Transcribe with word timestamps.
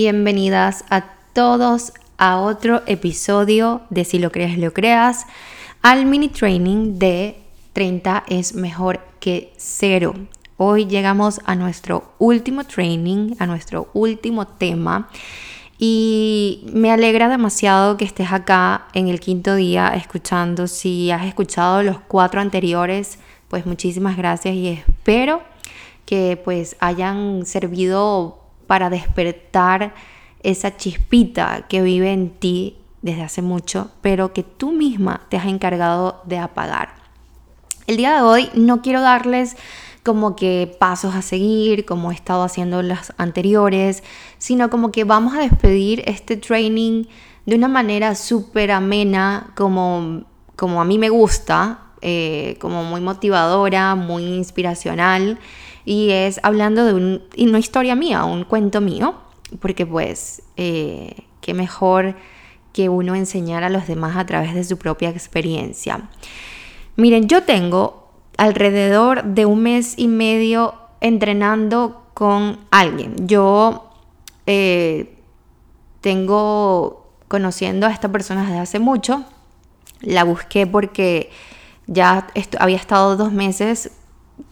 Bienvenidas 0.00 0.84
a 0.90 1.06
todos 1.32 1.92
a 2.18 2.38
otro 2.38 2.82
episodio 2.86 3.80
de 3.90 4.04
Si 4.04 4.20
lo 4.20 4.30
crees, 4.30 4.56
lo 4.56 4.72
creas, 4.72 5.26
al 5.82 6.06
mini 6.06 6.28
training 6.28 7.00
de 7.00 7.42
30 7.72 8.22
es 8.28 8.54
mejor 8.54 9.00
que 9.18 9.52
cero. 9.56 10.14
Hoy 10.56 10.86
llegamos 10.86 11.40
a 11.46 11.56
nuestro 11.56 12.12
último 12.20 12.62
training, 12.62 13.34
a 13.40 13.46
nuestro 13.46 13.88
último 13.92 14.46
tema. 14.46 15.08
Y 15.80 16.64
me 16.72 16.92
alegra 16.92 17.28
demasiado 17.28 17.96
que 17.96 18.04
estés 18.04 18.30
acá 18.30 18.86
en 18.94 19.08
el 19.08 19.18
quinto 19.18 19.56
día 19.56 19.88
escuchando. 19.96 20.68
Si 20.68 21.10
has 21.10 21.26
escuchado 21.26 21.82
los 21.82 21.98
cuatro 21.98 22.40
anteriores, 22.40 23.18
pues 23.48 23.66
muchísimas 23.66 24.16
gracias 24.16 24.54
y 24.54 24.68
espero 24.68 25.42
que 26.06 26.40
pues 26.44 26.76
hayan 26.78 27.44
servido 27.46 28.37
para 28.68 28.90
despertar 28.90 29.94
esa 30.44 30.76
chispita 30.76 31.66
que 31.68 31.82
vive 31.82 32.12
en 32.12 32.30
ti 32.30 32.76
desde 33.02 33.22
hace 33.22 33.42
mucho, 33.42 33.90
pero 34.02 34.32
que 34.32 34.44
tú 34.44 34.70
misma 34.70 35.22
te 35.28 35.36
has 35.36 35.46
encargado 35.46 36.22
de 36.26 36.38
apagar. 36.38 36.94
El 37.88 37.96
día 37.96 38.14
de 38.14 38.20
hoy 38.20 38.50
no 38.54 38.82
quiero 38.82 39.00
darles 39.00 39.56
como 40.04 40.36
que 40.36 40.76
pasos 40.78 41.14
a 41.14 41.22
seguir, 41.22 41.84
como 41.84 42.12
he 42.12 42.14
estado 42.14 42.42
haciendo 42.42 42.82
las 42.82 43.12
anteriores, 43.16 44.04
sino 44.38 44.70
como 44.70 44.92
que 44.92 45.04
vamos 45.04 45.34
a 45.34 45.40
despedir 45.40 46.02
este 46.06 46.36
training 46.36 47.04
de 47.46 47.56
una 47.56 47.68
manera 47.68 48.14
súper 48.14 48.70
amena, 48.70 49.52
como, 49.56 50.24
como 50.56 50.80
a 50.80 50.84
mí 50.84 50.98
me 50.98 51.08
gusta, 51.08 51.80
eh, 52.00 52.56
como 52.60 52.84
muy 52.84 53.00
motivadora, 53.00 53.94
muy 53.94 54.24
inspiracional 54.24 55.38
y 55.88 56.10
es 56.10 56.38
hablando 56.42 56.84
de 56.84 57.22
una 57.38 57.58
historia 57.58 57.94
mía, 57.94 58.24
un 58.24 58.44
cuento 58.44 58.82
mío, 58.82 59.14
porque 59.58 59.86
pues 59.86 60.42
eh, 60.58 61.24
qué 61.40 61.54
mejor 61.54 62.14
que 62.74 62.90
uno 62.90 63.14
enseñar 63.14 63.64
a 63.64 63.70
los 63.70 63.86
demás 63.86 64.18
a 64.18 64.26
través 64.26 64.54
de 64.54 64.64
su 64.64 64.76
propia 64.76 65.08
experiencia. 65.08 66.10
Miren, 66.96 67.26
yo 67.26 67.42
tengo 67.42 68.06
alrededor 68.36 69.24
de 69.24 69.46
un 69.46 69.62
mes 69.62 69.94
y 69.96 70.08
medio 70.08 70.74
entrenando 71.00 72.02
con 72.12 72.58
alguien. 72.70 73.26
Yo 73.26 73.90
eh, 74.44 75.16
tengo 76.02 77.08
conociendo 77.28 77.86
a 77.86 77.92
esta 77.92 78.12
persona 78.12 78.42
desde 78.42 78.58
hace 78.58 78.78
mucho. 78.78 79.24
La 80.02 80.24
busqué 80.24 80.66
porque 80.66 81.30
ya 81.86 82.26
había 82.58 82.76
estado 82.76 83.16
dos 83.16 83.32
meses 83.32 83.92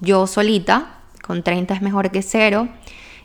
yo 0.01 0.27
solita 0.27 0.96
con 1.27 1.43
30 1.43 1.75
es 1.75 1.83
mejor 1.83 2.11
que 2.11 2.23
cero. 2.23 2.69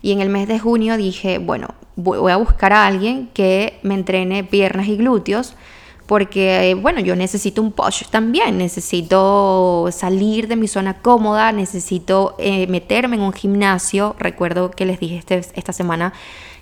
Y 0.01 0.11
en 0.11 0.21
el 0.21 0.29
mes 0.29 0.47
de 0.47 0.59
junio 0.59 0.97
dije, 0.97 1.37
bueno, 1.37 1.75
voy 1.95 2.31
a 2.31 2.37
buscar 2.37 2.73
a 2.73 2.87
alguien 2.87 3.29
que 3.33 3.79
me 3.83 3.93
entrene 3.93 4.43
piernas 4.43 4.87
y 4.87 4.97
glúteos, 4.97 5.55
porque, 6.07 6.77
bueno, 6.81 6.99
yo 6.99 7.15
necesito 7.15 7.61
un 7.61 7.71
push 7.71 8.03
también, 8.09 8.57
necesito 8.57 9.87
salir 9.91 10.47
de 10.47 10.57
mi 10.57 10.67
zona 10.67 11.01
cómoda, 11.01 11.51
necesito 11.51 12.35
eh, 12.37 12.67
meterme 12.67 13.15
en 13.15 13.21
un 13.21 13.31
gimnasio. 13.31 14.15
Recuerdo 14.19 14.71
que 14.71 14.85
les 14.85 14.99
dije 14.99 15.17
este, 15.17 15.37
esta 15.37 15.71
semana 15.71 16.11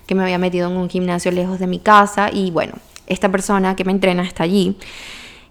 que 0.06 0.14
me 0.14 0.22
había 0.22 0.38
metido 0.38 0.70
en 0.70 0.76
un 0.76 0.88
gimnasio 0.88 1.32
lejos 1.32 1.58
de 1.58 1.66
mi 1.66 1.80
casa 1.80 2.30
y, 2.32 2.52
bueno, 2.52 2.74
esta 3.06 3.28
persona 3.28 3.74
que 3.74 3.84
me 3.84 3.92
entrena 3.92 4.22
está 4.22 4.44
allí. 4.44 4.76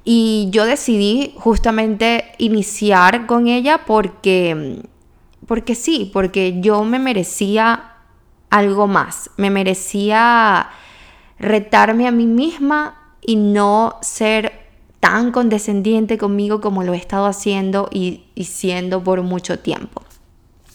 Y 0.05 0.47
yo 0.51 0.65
decidí 0.65 1.33
justamente 1.35 2.23
iniciar 2.37 3.25
con 3.25 3.47
ella 3.47 3.81
porque 3.85 4.81
porque 5.49 5.73
sí, 5.73 6.11
porque 6.13 6.61
yo 6.61 6.83
me 6.83 6.99
merecía 6.99 7.93
algo 8.51 8.85
más, 8.85 9.31
me 9.35 9.49
merecía 9.49 10.69
retarme 11.39 12.07
a 12.07 12.11
mí 12.11 12.27
misma 12.27 13.15
y 13.19 13.35
no 13.35 13.97
ser 14.03 14.53
tan 14.99 15.31
condescendiente 15.31 16.19
conmigo 16.19 16.61
como 16.61 16.83
lo 16.83 16.93
he 16.93 16.97
estado 16.97 17.25
haciendo 17.25 17.89
y, 17.91 18.25
siendo 18.43 19.03
por 19.03 19.23
mucho 19.23 19.57
tiempo. 19.57 20.03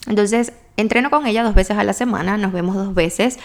Entonces, 0.08 0.52
entreno 0.76 1.08
con 1.08 1.24
ella 1.28 1.44
dos 1.44 1.54
veces 1.54 1.78
a 1.78 1.84
la 1.84 1.92
semana, 1.92 2.36
nos 2.36 2.52
vemos 2.52 2.74
dos 2.74 2.94
veces, 2.94 3.38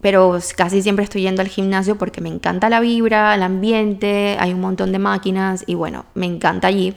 pero 0.00 0.38
casi 0.56 0.80
siempre 0.80 1.02
estoy 1.02 1.22
yendo 1.22 1.42
al 1.42 1.48
gimnasio 1.48 1.98
porque 1.98 2.20
me 2.20 2.28
encanta 2.28 2.70
la 2.70 2.78
vibra, 2.78 3.34
el 3.34 3.42
ambiente, 3.42 4.36
hay 4.38 4.52
un 4.52 4.60
montón 4.60 4.92
de 4.92 5.00
máquinas 5.00 5.64
y 5.66 5.74
bueno, 5.74 6.04
me 6.14 6.26
encanta 6.26 6.68
allí. 6.68 6.94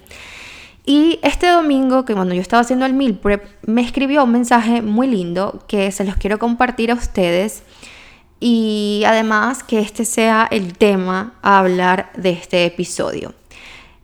Y 0.86 1.20
este 1.24 1.48
domingo, 1.48 2.06
que 2.06 2.14
cuando 2.14 2.36
yo 2.36 2.42
estaba 2.42 2.62
haciendo 2.62 2.86
el 2.86 2.94
meal 2.94 3.16
prep, 3.16 3.44
me 3.66 3.82
escribió 3.82 4.24
un 4.24 4.32
mensaje 4.32 4.82
muy 4.82 5.08
lindo 5.08 5.64
que 5.68 5.92
se 5.92 6.04
los 6.04 6.16
quiero 6.16 6.38
compartir 6.38 6.92
a 6.92 6.94
ustedes. 6.94 7.64
Y 8.40 9.04
además 9.08 9.64
que 9.64 9.80
este 9.80 10.06
sea 10.06 10.48
el 10.52 10.78
tema 10.78 11.34
a 11.42 11.60
hablar 11.60 12.12
de 12.16 12.32
este 12.32 12.66
episodio. 12.66 13.34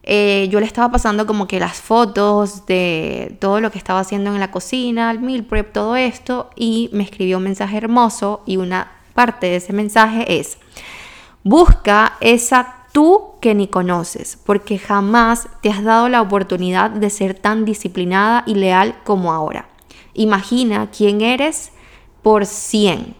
Eh, 0.04 0.48
yo 0.50 0.60
le 0.60 0.66
estaba 0.66 0.92
pasando 0.92 1.28
como 1.28 1.48
que 1.48 1.60
las 1.60 1.80
fotos 1.80 2.66
de 2.66 3.38
todo 3.40 3.62
lo 3.62 3.70
que 3.70 3.78
estaba 3.78 4.00
haciendo 4.00 4.34
en 4.34 4.40
la 4.40 4.50
cocina, 4.50 5.12
el 5.12 5.20
meal 5.20 5.44
prep, 5.44 5.72
todo 5.72 5.96
esto, 5.96 6.50
y 6.56 6.90
me 6.92 7.04
escribió 7.04 7.38
un 7.38 7.44
mensaje 7.44 7.78
hermoso 7.78 8.42
y 8.48 8.58
una 8.58 8.92
parte 9.14 9.48
de 9.48 9.58
ese 9.58 9.74
mensaje 9.74 10.40
es, 10.40 10.58
busca 11.44 12.14
esa 12.22 12.81
tú 12.92 13.32
que 13.42 13.56
ni 13.56 13.68
conoces, 13.68 14.38
porque 14.46 14.78
jamás 14.78 15.48
te 15.62 15.70
has 15.70 15.84
dado 15.84 16.10
la 16.10 16.22
oportunidad 16.22 16.90
de 16.90 17.10
ser 17.10 17.34
tan 17.34 17.66
disciplinada 17.66 18.44
y 18.46 18.56
leal 18.56 18.96
como 19.04 19.34
ahora. 19.34 19.70
Imagina 20.14 20.90
quién 20.92 21.22
eres 21.22 21.72
por 22.22 22.46
100. 22.46 23.16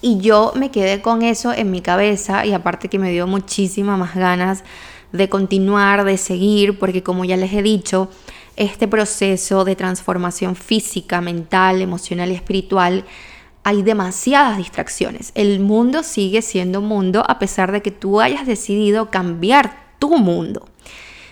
Y 0.00 0.18
yo 0.18 0.52
me 0.54 0.70
quedé 0.70 1.02
con 1.02 1.22
eso 1.22 1.52
en 1.52 1.70
mi 1.70 1.80
cabeza 1.80 2.46
y 2.46 2.52
aparte 2.52 2.88
que 2.88 2.98
me 2.98 3.10
dio 3.10 3.26
muchísimas 3.26 3.98
más 3.98 4.14
ganas 4.14 4.62
de 5.12 5.28
continuar, 5.28 6.04
de 6.04 6.18
seguir, 6.18 6.78
porque 6.78 7.02
como 7.02 7.24
ya 7.24 7.36
les 7.36 7.52
he 7.52 7.62
dicho, 7.62 8.08
este 8.56 8.88
proceso 8.88 9.64
de 9.64 9.76
transformación 9.76 10.56
física, 10.56 11.20
mental, 11.20 11.80
emocional 11.80 12.30
y 12.30 12.34
espiritual 12.34 13.04
hay 13.64 13.82
demasiadas 13.82 14.56
distracciones. 14.56 15.32
El 15.34 15.60
mundo 15.60 16.02
sigue 16.02 16.42
siendo 16.42 16.80
mundo 16.80 17.24
a 17.26 17.38
pesar 17.38 17.72
de 17.72 17.82
que 17.82 17.90
tú 17.90 18.20
hayas 18.20 18.46
decidido 18.46 19.10
cambiar 19.10 19.88
tu 19.98 20.16
mundo, 20.16 20.68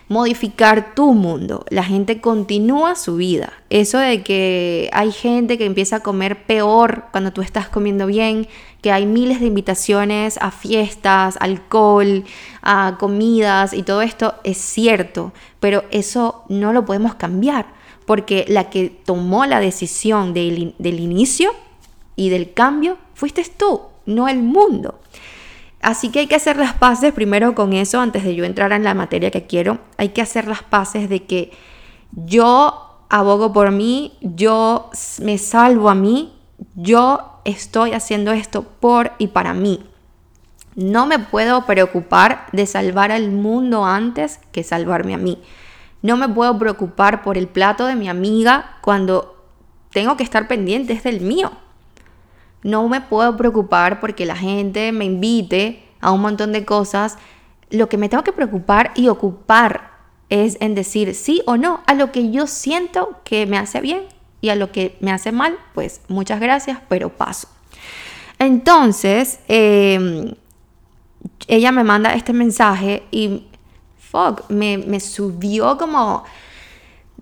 modificar 0.09 0.95
tu 0.95 1.15
mundo. 1.15 1.65
La 1.71 1.83
gente 1.83 2.21
continúa 2.21 2.95
su 2.95 3.17
vida. 3.17 3.53
Eso 3.71 3.99
de 3.99 4.23
que 4.23 4.91
hay 4.93 5.13
gente 5.13 5.57
que 5.59 5.65
empieza 5.65 5.97
a 5.97 6.01
comer 6.01 6.45
peor 6.45 7.07
cuando 7.11 7.33
tú 7.33 7.43
estás 7.43 7.69
comiendo 7.69 8.07
bien, 8.07 8.49
que 8.83 8.93
hay 8.93 9.07
miles 9.07 9.41
de 9.41 9.47
invitaciones 9.47 10.39
a 10.41 10.51
fiestas, 10.51 11.37
alcohol, 11.41 12.25
a 12.63 12.97
comidas 12.99 13.73
y 13.73 13.83
todo 13.83 14.03
esto 14.03 14.35
es 14.45 14.59
cierto, 14.59 15.33
pero 15.59 15.85
eso 15.91 16.45
no 16.49 16.73
lo 16.73 16.85
podemos 16.85 17.15
cambiar 17.15 17.75
porque 18.05 18.45
la 18.49 18.71
que 18.71 18.89
tomó 18.89 19.47
la 19.47 19.59
decisión 19.61 20.33
del, 20.33 20.75
del 20.79 21.01
inicio 21.01 21.53
y 22.17 22.31
del 22.31 22.53
cambio 22.53 22.99
fuiste 23.15 23.45
tú, 23.45 23.83
no 24.07 24.27
el 24.27 24.43
mundo. 24.43 24.99
Así 25.81 26.11
que 26.11 26.21
hay 26.21 26.27
que 26.27 26.35
hacer 26.35 26.57
las 26.57 26.73
paces 26.73 27.13
primero 27.13 27.55
con 27.55 27.73
eso, 27.73 28.01
antes 28.01 28.25
de 28.25 28.35
yo 28.35 28.45
entrar 28.45 28.73
en 28.73 28.83
la 28.83 28.95
materia 28.95 29.31
que 29.31 29.47
quiero, 29.47 29.79
hay 29.99 30.09
que 30.09 30.23
hacer 30.23 30.49
las 30.49 30.63
paces 30.63 31.09
de 31.09 31.25
que 31.25 31.53
yo 32.13 33.05
abogo 33.09 33.53
por 33.53 33.71
mí, 33.71 34.19
yo 34.21 34.91
me 35.23 35.39
salvo 35.39 35.91
a 35.91 35.95
mí, 35.95 36.33
yo 36.75 37.41
estoy 37.45 37.93
haciendo 37.93 38.33
esto 38.33 38.63
por 38.63 39.13
y 39.19 39.29
para 39.29 39.55
mí. 39.55 39.85
No 40.75 41.07
me 41.07 41.19
puedo 41.19 41.65
preocupar 41.67 42.47
de 42.53 42.67
salvar 42.67 43.13
al 43.13 43.31
mundo 43.31 43.85
antes 43.85 44.41
que 44.53 44.63
salvarme 44.63 45.15
a 45.15 45.19
mí. 45.19 45.41
No 46.03 46.17
me 46.17 46.29
puedo 46.29 46.59
preocupar 46.59 47.23
por 47.23 47.39
el 47.39 47.49
plato 47.49 47.87
de 47.87 47.97
mi 47.97 48.09
amiga 48.09 48.79
cuando 48.83 49.37
tengo 49.91 50.17
que 50.17 50.25
estar 50.25 50.49
pendiente 50.49 50.95
del 50.95 51.21
mío. 51.21 51.53
No 52.67 52.89
me 52.89 53.01
puedo 53.01 53.37
preocupar 53.37 54.01
porque 54.01 54.27
la 54.27 54.35
gente 54.35 54.91
me 54.91 55.05
invite 55.05 55.85
a 56.01 56.11
un 56.11 56.21
montón 56.21 56.51
de 56.51 56.65
cosas. 56.65 57.17
Lo 57.71 57.89
que 57.89 57.97
me 57.97 58.09
tengo 58.09 58.25
que 58.25 58.33
preocupar 58.33 58.91
y 58.97 59.07
ocupar 59.07 59.93
es 60.31 60.57
en 60.61 60.75
decir 60.75 61.15
sí 61.15 61.43
o 61.47 61.57
no 61.57 61.85
a 61.87 61.95
lo 61.95 62.11
que 62.11 62.33
yo 62.33 62.49
siento 62.49 63.21
que 63.23 63.47
me 63.47 63.57
hace 63.57 63.81
bien 63.81 64.03
y 64.41 64.49
a 64.49 64.57
lo 64.57 64.73
que 64.73 64.97
me 64.99 65.13
hace 65.13 65.31
mal, 65.31 65.57
pues 65.75 66.01
muchas 66.09 66.41
gracias, 66.41 66.81
pero 66.89 67.11
paso. 67.11 67.47
Entonces, 68.41 69.39
em, 69.47 70.35
ella 71.47 71.71
me 71.71 71.85
manda 71.85 72.15
este 72.15 72.33
mensaje 72.33 73.05
y 73.13 73.47
fuck, 73.97 74.51
me, 74.51 74.99
subió 74.99 75.79
como, 75.79 76.25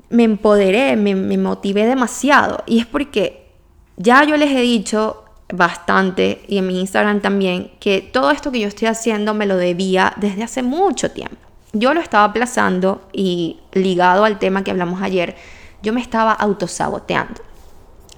me 0.08 0.25
empoderé, 0.25 0.96
me, 0.96 1.14
me 1.14 1.37
motivé 1.37 1.85
demasiado. 1.85 2.64
Y 2.64 2.79
es 2.79 2.87
porque 2.87 3.52
ya 3.99 4.25
yo 4.25 4.38
les 4.38 4.50
he 4.50 4.62
dicho 4.62 5.24
bastante 5.52 6.43
y 6.49 6.58
en 6.58 6.67
mi 6.67 6.81
Instagram 6.81 7.20
también 7.20 7.73
que 7.81 8.00
todo 8.00 8.31
esto 8.31 8.50
que 8.50 8.61
yo 8.61 8.69
estoy 8.69 8.88
haciendo 8.88 9.35
me 9.35 9.46
lo 9.46 9.56
debía 9.56 10.12
desde 10.17 10.43
hace 10.43 10.62
mucho 10.62 11.11
tiempo. 11.11 11.37
Yo 11.73 11.93
lo 11.93 12.00
estaba 12.00 12.25
aplazando 12.25 13.02
y 13.12 13.61
ligado 13.73 14.25
al 14.25 14.38
tema 14.38 14.62
que 14.62 14.70
hablamos 14.70 15.02
ayer, 15.02 15.37
yo 15.82 15.93
me 15.93 16.00
estaba 16.00 16.32
autosaboteando. 16.32 17.43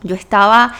Yo 0.02 0.14
estaba 0.14 0.74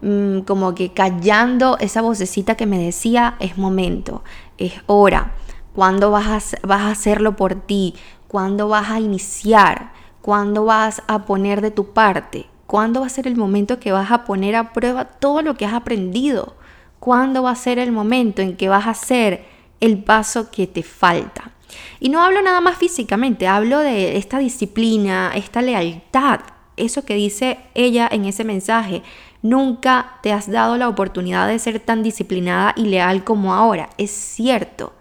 mm, 0.00 0.40
como 0.40 0.74
que 0.74 0.92
callando 0.92 1.76
esa 1.78 2.02
vocecita 2.02 2.54
que 2.54 2.66
me 2.66 2.78
decía, 2.78 3.36
es 3.40 3.58
momento, 3.58 4.22
es 4.58 4.74
hora. 4.86 5.32
¿Cuándo 5.74 6.10
vas 6.10 6.54
a, 6.54 6.66
vas 6.66 6.82
a 6.82 6.90
hacerlo 6.90 7.36
por 7.36 7.54
ti? 7.54 7.94
¿Cuándo 8.28 8.68
vas 8.68 8.90
a 8.90 9.00
iniciar? 9.00 9.92
¿Cuándo 10.22 10.64
vas 10.64 11.02
a 11.08 11.24
poner 11.24 11.60
de 11.60 11.70
tu 11.70 11.92
parte? 11.92 12.49
¿Cuándo 12.70 13.00
va 13.00 13.06
a 13.06 13.10
ser 13.10 13.26
el 13.26 13.34
momento 13.34 13.80
que 13.80 13.90
vas 13.90 14.12
a 14.12 14.24
poner 14.24 14.54
a 14.54 14.72
prueba 14.72 15.04
todo 15.04 15.42
lo 15.42 15.56
que 15.56 15.66
has 15.66 15.74
aprendido? 15.74 16.54
¿Cuándo 17.00 17.42
va 17.42 17.50
a 17.50 17.56
ser 17.56 17.80
el 17.80 17.90
momento 17.90 18.42
en 18.42 18.56
que 18.56 18.68
vas 18.68 18.86
a 18.86 18.90
hacer 18.90 19.44
el 19.80 20.04
paso 20.04 20.52
que 20.52 20.68
te 20.68 20.84
falta? 20.84 21.50
Y 21.98 22.10
no 22.10 22.22
hablo 22.22 22.40
nada 22.42 22.60
más 22.60 22.78
físicamente, 22.78 23.48
hablo 23.48 23.80
de 23.80 24.18
esta 24.18 24.38
disciplina, 24.38 25.32
esta 25.34 25.62
lealtad, 25.62 26.42
eso 26.76 27.04
que 27.04 27.16
dice 27.16 27.58
ella 27.74 28.08
en 28.08 28.24
ese 28.24 28.44
mensaje. 28.44 29.02
Nunca 29.42 30.18
te 30.22 30.32
has 30.32 30.48
dado 30.48 30.76
la 30.76 30.88
oportunidad 30.88 31.48
de 31.48 31.58
ser 31.58 31.80
tan 31.80 32.04
disciplinada 32.04 32.72
y 32.76 32.84
leal 32.84 33.24
como 33.24 33.52
ahora. 33.52 33.90
Es 33.98 34.12
cierto. 34.12 34.92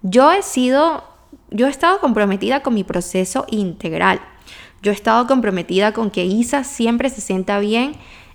Yo 0.00 0.32
he 0.32 0.40
sido, 0.40 1.04
yo 1.50 1.66
he 1.66 1.70
estado 1.70 2.00
comprometida 2.00 2.62
con 2.62 2.72
mi 2.72 2.82
proceso 2.82 3.44
integral. 3.50 4.22
Yo 4.82 4.92
he 4.92 4.94
estado 4.94 5.26
comprometida 5.26 5.92
con 5.92 6.10
que 6.10 6.24
Isa 6.24 6.64
siempre 6.64 7.10
se 7.10 7.20
sienta 7.20 7.58
bien 7.58 7.92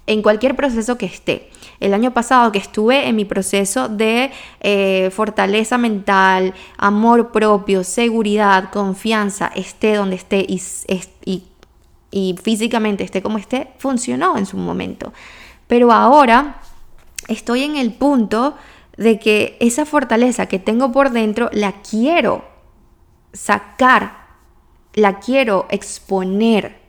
en 0.07 0.21
cualquier 0.21 0.55
proceso 0.55 0.97
que 0.97 1.05
esté. 1.05 1.49
El 1.79 1.93
año 1.93 2.13
pasado 2.13 2.51
que 2.51 2.59
estuve 2.59 3.07
en 3.07 3.15
mi 3.15 3.25
proceso 3.25 3.89
de 3.89 4.31
eh, 4.61 5.09
fortaleza 5.11 5.77
mental, 5.77 6.53
amor 6.77 7.31
propio, 7.31 7.83
seguridad, 7.83 8.69
confianza, 8.71 9.51
esté 9.55 9.95
donde 9.95 10.15
esté 10.15 10.45
y, 10.47 12.35
físicamente 12.41 13.03
esté 13.03 13.21
como 13.21 13.37
esté, 13.37 13.71
funcionó 13.77 14.37
en 14.37 14.45
su 14.45 14.57
momento. 14.57 15.11
Pero 15.67 15.91
ahora 15.91 16.61
estoy 17.27 17.63
en 17.63 17.75
el 17.75 17.91
punto 17.91 18.55
de 18.97 19.19
que 19.19 19.57
esa 19.59 19.85
fortaleza 19.85 20.45
que 20.45 20.59
tengo 20.59 20.91
por 20.91 21.09
dentro 21.09 21.49
la 21.51 21.73
quiero 21.81 22.45
sacar, 23.33 24.24
la 24.95 25.19
quiero 25.19 25.67
exponer 25.69 26.85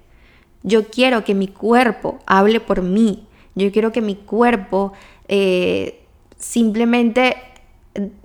yo 0.67 0.89
quiero 0.89 1.23
que 1.23 1.37
mi 1.37 1.47
cuerpo 1.47 2.19
hable 2.27 2.59
por 2.59 2.83
mí. 2.83 3.29
Yo 3.55 3.71
quiero 3.71 3.93
que 3.93 4.03
mi 4.03 4.17
cuerpo 4.17 4.93
eh, 5.29 6.05
simplemente 6.39 7.37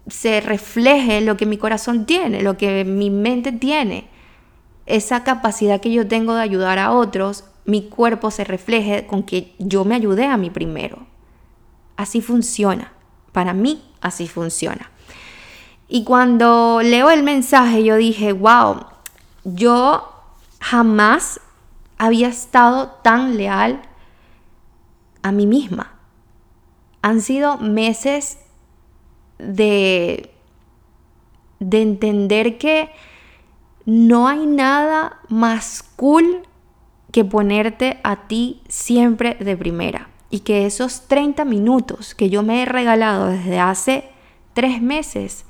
se 0.07 0.41
refleje 0.41 1.21
lo 1.21 1.37
que 1.37 1.45
mi 1.45 1.57
corazón 1.57 2.07
tiene, 2.07 2.41
lo 2.41 2.57
que 2.57 2.83
mi 2.83 3.11
mente 3.11 3.51
tiene. 3.51 4.07
Esa 4.87 5.23
capacidad 5.23 5.79
que 5.79 5.91
yo 5.91 6.07
tengo 6.07 6.33
de 6.33 6.41
ayudar 6.41 6.79
a 6.79 6.91
otros, 6.91 7.43
mi 7.65 7.83
cuerpo 7.83 8.31
se 8.31 8.43
refleje 8.43 9.05
con 9.05 9.21
que 9.21 9.53
yo 9.59 9.85
me 9.85 9.93
ayudé 9.93 10.25
a 10.25 10.35
mí 10.35 10.49
primero. 10.49 11.05
Así 11.95 12.21
funciona. 12.21 12.91
Para 13.33 13.53
mí, 13.53 13.83
así 14.01 14.27
funciona. 14.27 14.89
Y 15.87 16.05
cuando 16.05 16.81
leo 16.83 17.11
el 17.11 17.21
mensaje, 17.21 17.83
yo 17.83 17.97
dije, 17.97 18.33
wow, 18.33 18.77
yo 19.43 20.09
jamás 20.59 21.39
había 21.97 22.27
estado 22.27 22.89
tan 23.03 23.37
leal 23.37 23.81
a 25.21 25.31
mí 25.31 25.45
misma. 25.45 25.93
Han 27.01 27.21
sido 27.21 27.57
meses 27.57 28.39
de, 29.37 30.31
de 31.59 31.81
entender 31.81 32.57
que 32.57 32.91
no 33.85 34.27
hay 34.27 34.45
nada 34.45 35.19
más 35.27 35.83
cool 35.95 36.47
que 37.11 37.25
ponerte 37.25 37.99
a 38.03 38.27
ti 38.27 38.61
siempre 38.67 39.35
de 39.35 39.57
primera. 39.57 40.09
Y 40.29 40.41
que 40.41 40.65
esos 40.65 41.07
30 41.07 41.43
minutos 41.45 42.15
que 42.15 42.29
yo 42.29 42.41
me 42.41 42.61
he 42.61 42.65
regalado 42.65 43.27
desde 43.27 43.59
hace 43.59 44.09
tres 44.53 44.81
meses 44.81 45.45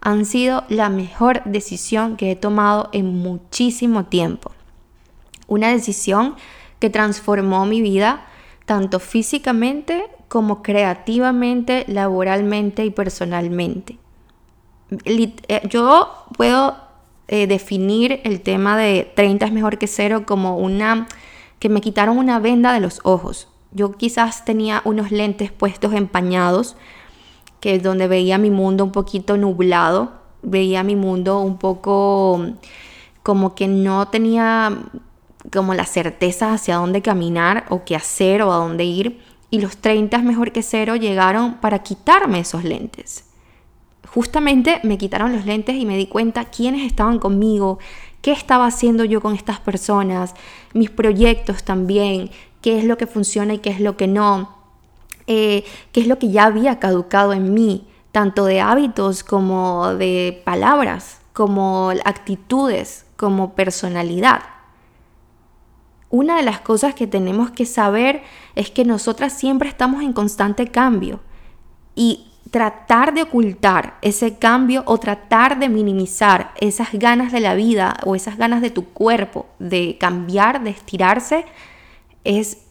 han 0.00 0.24
sido 0.24 0.64
la 0.68 0.88
mejor 0.88 1.42
decisión 1.44 2.16
que 2.16 2.30
he 2.30 2.36
tomado 2.36 2.88
en 2.92 3.06
muchísimo 3.06 4.04
tiempo. 4.04 4.52
Una 5.46 5.68
decisión 5.68 6.36
que 6.78 6.90
transformó 6.90 7.66
mi 7.66 7.80
vida 7.82 8.26
tanto 8.64 9.00
físicamente 9.00 10.04
como 10.28 10.62
creativamente, 10.62 11.84
laboralmente 11.88 12.84
y 12.84 12.90
personalmente. 12.90 13.98
Eh, 15.04 15.62
yo 15.68 16.24
puedo 16.36 16.76
eh, 17.28 17.46
definir 17.46 18.20
el 18.24 18.40
tema 18.40 18.76
de 18.76 19.10
30 19.14 19.46
es 19.46 19.52
mejor 19.52 19.78
que 19.78 19.86
cero 19.86 20.24
como 20.26 20.56
una 20.56 21.08
que 21.58 21.68
me 21.68 21.80
quitaron 21.80 22.18
una 22.18 22.38
venda 22.38 22.72
de 22.72 22.80
los 22.80 23.00
ojos. 23.04 23.48
Yo 23.72 23.92
quizás 23.92 24.44
tenía 24.44 24.80
unos 24.84 25.10
lentes 25.10 25.50
puestos 25.52 25.92
empañados, 25.92 26.76
que 27.60 27.74
es 27.76 27.82
donde 27.82 28.08
veía 28.08 28.38
mi 28.38 28.50
mundo 28.50 28.84
un 28.84 28.92
poquito 28.92 29.36
nublado, 29.36 30.12
veía 30.42 30.82
mi 30.82 30.96
mundo 30.96 31.40
un 31.40 31.58
poco 31.58 32.40
como 33.22 33.54
que 33.54 33.68
no 33.68 34.08
tenía 34.08 34.78
como 35.52 35.74
la 35.74 35.84
certeza 35.84 36.52
hacia 36.52 36.76
dónde 36.76 37.02
caminar 37.02 37.66
o 37.68 37.84
qué 37.84 37.96
hacer 37.96 38.42
o 38.42 38.52
a 38.52 38.56
dónde 38.56 38.84
ir. 38.84 39.20
Y 39.50 39.60
los 39.60 39.78
30 39.78 40.16
es 40.16 40.24
mejor 40.24 40.52
que 40.52 40.62
cero 40.62 40.96
llegaron 40.96 41.54
para 41.54 41.80
quitarme 41.80 42.40
esos 42.40 42.64
lentes. 42.64 43.24
Justamente 44.06 44.80
me 44.82 44.98
quitaron 44.98 45.32
los 45.32 45.44
lentes 45.44 45.76
y 45.76 45.86
me 45.86 45.96
di 45.96 46.06
cuenta 46.06 46.46
quiénes 46.46 46.86
estaban 46.86 47.18
conmigo, 47.18 47.78
qué 48.22 48.32
estaba 48.32 48.66
haciendo 48.66 49.04
yo 49.04 49.20
con 49.20 49.34
estas 49.34 49.60
personas, 49.60 50.34
mis 50.74 50.90
proyectos 50.90 51.62
también, 51.64 52.30
qué 52.62 52.78
es 52.78 52.84
lo 52.84 52.96
que 52.96 53.06
funciona 53.06 53.54
y 53.54 53.58
qué 53.58 53.70
es 53.70 53.80
lo 53.80 53.96
que 53.96 54.06
no, 54.06 54.57
eh, 55.28 55.64
qué 55.92 56.00
es 56.00 56.06
lo 56.06 56.18
que 56.18 56.30
ya 56.30 56.46
había 56.46 56.80
caducado 56.80 57.34
en 57.34 57.52
mí, 57.54 57.86
tanto 58.12 58.46
de 58.46 58.60
hábitos 58.60 59.22
como 59.22 59.94
de 59.94 60.42
palabras, 60.44 61.20
como 61.34 61.92
actitudes, 62.04 63.06
como 63.16 63.54
personalidad. 63.54 64.40
Una 66.10 66.36
de 66.36 66.42
las 66.42 66.60
cosas 66.60 66.94
que 66.94 67.06
tenemos 67.06 67.50
que 67.50 67.66
saber 67.66 68.22
es 68.54 68.70
que 68.70 68.86
nosotras 68.86 69.34
siempre 69.34 69.68
estamos 69.68 70.02
en 70.02 70.14
constante 70.14 70.68
cambio 70.68 71.20
y 71.94 72.32
tratar 72.50 73.12
de 73.12 73.24
ocultar 73.24 73.98
ese 74.00 74.38
cambio 74.38 74.82
o 74.86 74.96
tratar 74.96 75.58
de 75.58 75.68
minimizar 75.68 76.52
esas 76.58 76.88
ganas 76.92 77.32
de 77.32 77.40
la 77.40 77.54
vida 77.54 77.98
o 78.04 78.14
esas 78.14 78.38
ganas 78.38 78.62
de 78.62 78.70
tu 78.70 78.86
cuerpo 78.86 79.46
de 79.58 79.98
cambiar, 80.00 80.64
de 80.64 80.70
estirarse, 80.70 81.44
es, 82.24 82.62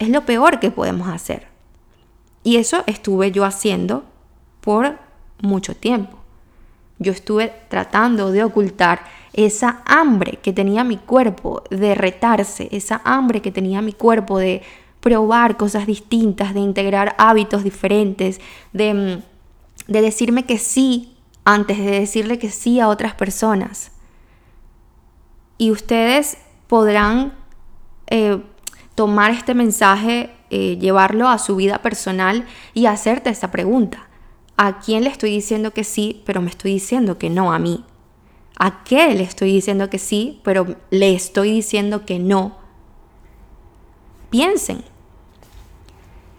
es 0.00 0.08
lo 0.08 0.26
peor 0.26 0.58
que 0.58 0.72
podemos 0.72 1.08
hacer. 1.08 1.49
Y 2.42 2.56
eso 2.56 2.82
estuve 2.86 3.32
yo 3.32 3.44
haciendo 3.44 4.04
por 4.60 4.98
mucho 5.42 5.74
tiempo. 5.74 6.18
Yo 6.98 7.12
estuve 7.12 7.52
tratando 7.68 8.30
de 8.30 8.44
ocultar 8.44 9.04
esa 9.32 9.82
hambre 9.86 10.38
que 10.42 10.52
tenía 10.52 10.84
mi 10.84 10.96
cuerpo 10.96 11.62
de 11.70 11.94
retarse, 11.94 12.68
esa 12.72 13.00
hambre 13.04 13.40
que 13.40 13.52
tenía 13.52 13.80
mi 13.80 13.92
cuerpo 13.92 14.38
de 14.38 14.62
probar 15.00 15.56
cosas 15.56 15.86
distintas, 15.86 16.52
de 16.52 16.60
integrar 16.60 17.14
hábitos 17.18 17.64
diferentes, 17.64 18.40
de, 18.72 18.94
mm, 18.94 19.22
de 19.90 20.02
decirme 20.02 20.44
que 20.44 20.58
sí 20.58 21.16
antes 21.44 21.78
de 21.78 22.00
decirle 22.00 22.38
que 22.38 22.50
sí 22.50 22.80
a 22.80 22.88
otras 22.88 23.14
personas. 23.14 23.92
Y 25.56 25.70
ustedes 25.70 26.38
podrán 26.68 27.32
eh, 28.08 28.42
tomar 28.94 29.30
este 29.30 29.54
mensaje, 29.54 30.30
eh, 30.50 30.76
llevarlo 30.78 31.28
a 31.28 31.38
su 31.38 31.56
vida 31.56 31.78
personal 31.78 32.46
y 32.74 32.86
hacerte 32.86 33.30
esa 33.30 33.50
pregunta. 33.50 34.08
¿A 34.56 34.80
quién 34.80 35.04
le 35.04 35.10
estoy 35.10 35.30
diciendo 35.30 35.72
que 35.72 35.84
sí, 35.84 36.22
pero 36.26 36.42
me 36.42 36.50
estoy 36.50 36.72
diciendo 36.72 37.18
que 37.18 37.30
no 37.30 37.52
a 37.52 37.58
mí? 37.58 37.84
¿A 38.58 38.84
qué 38.84 39.14
le 39.14 39.22
estoy 39.22 39.52
diciendo 39.52 39.88
que 39.88 39.98
sí, 39.98 40.40
pero 40.44 40.76
le 40.90 41.14
estoy 41.14 41.52
diciendo 41.52 42.04
que 42.04 42.18
no? 42.18 42.58
Piensen. 44.28 44.84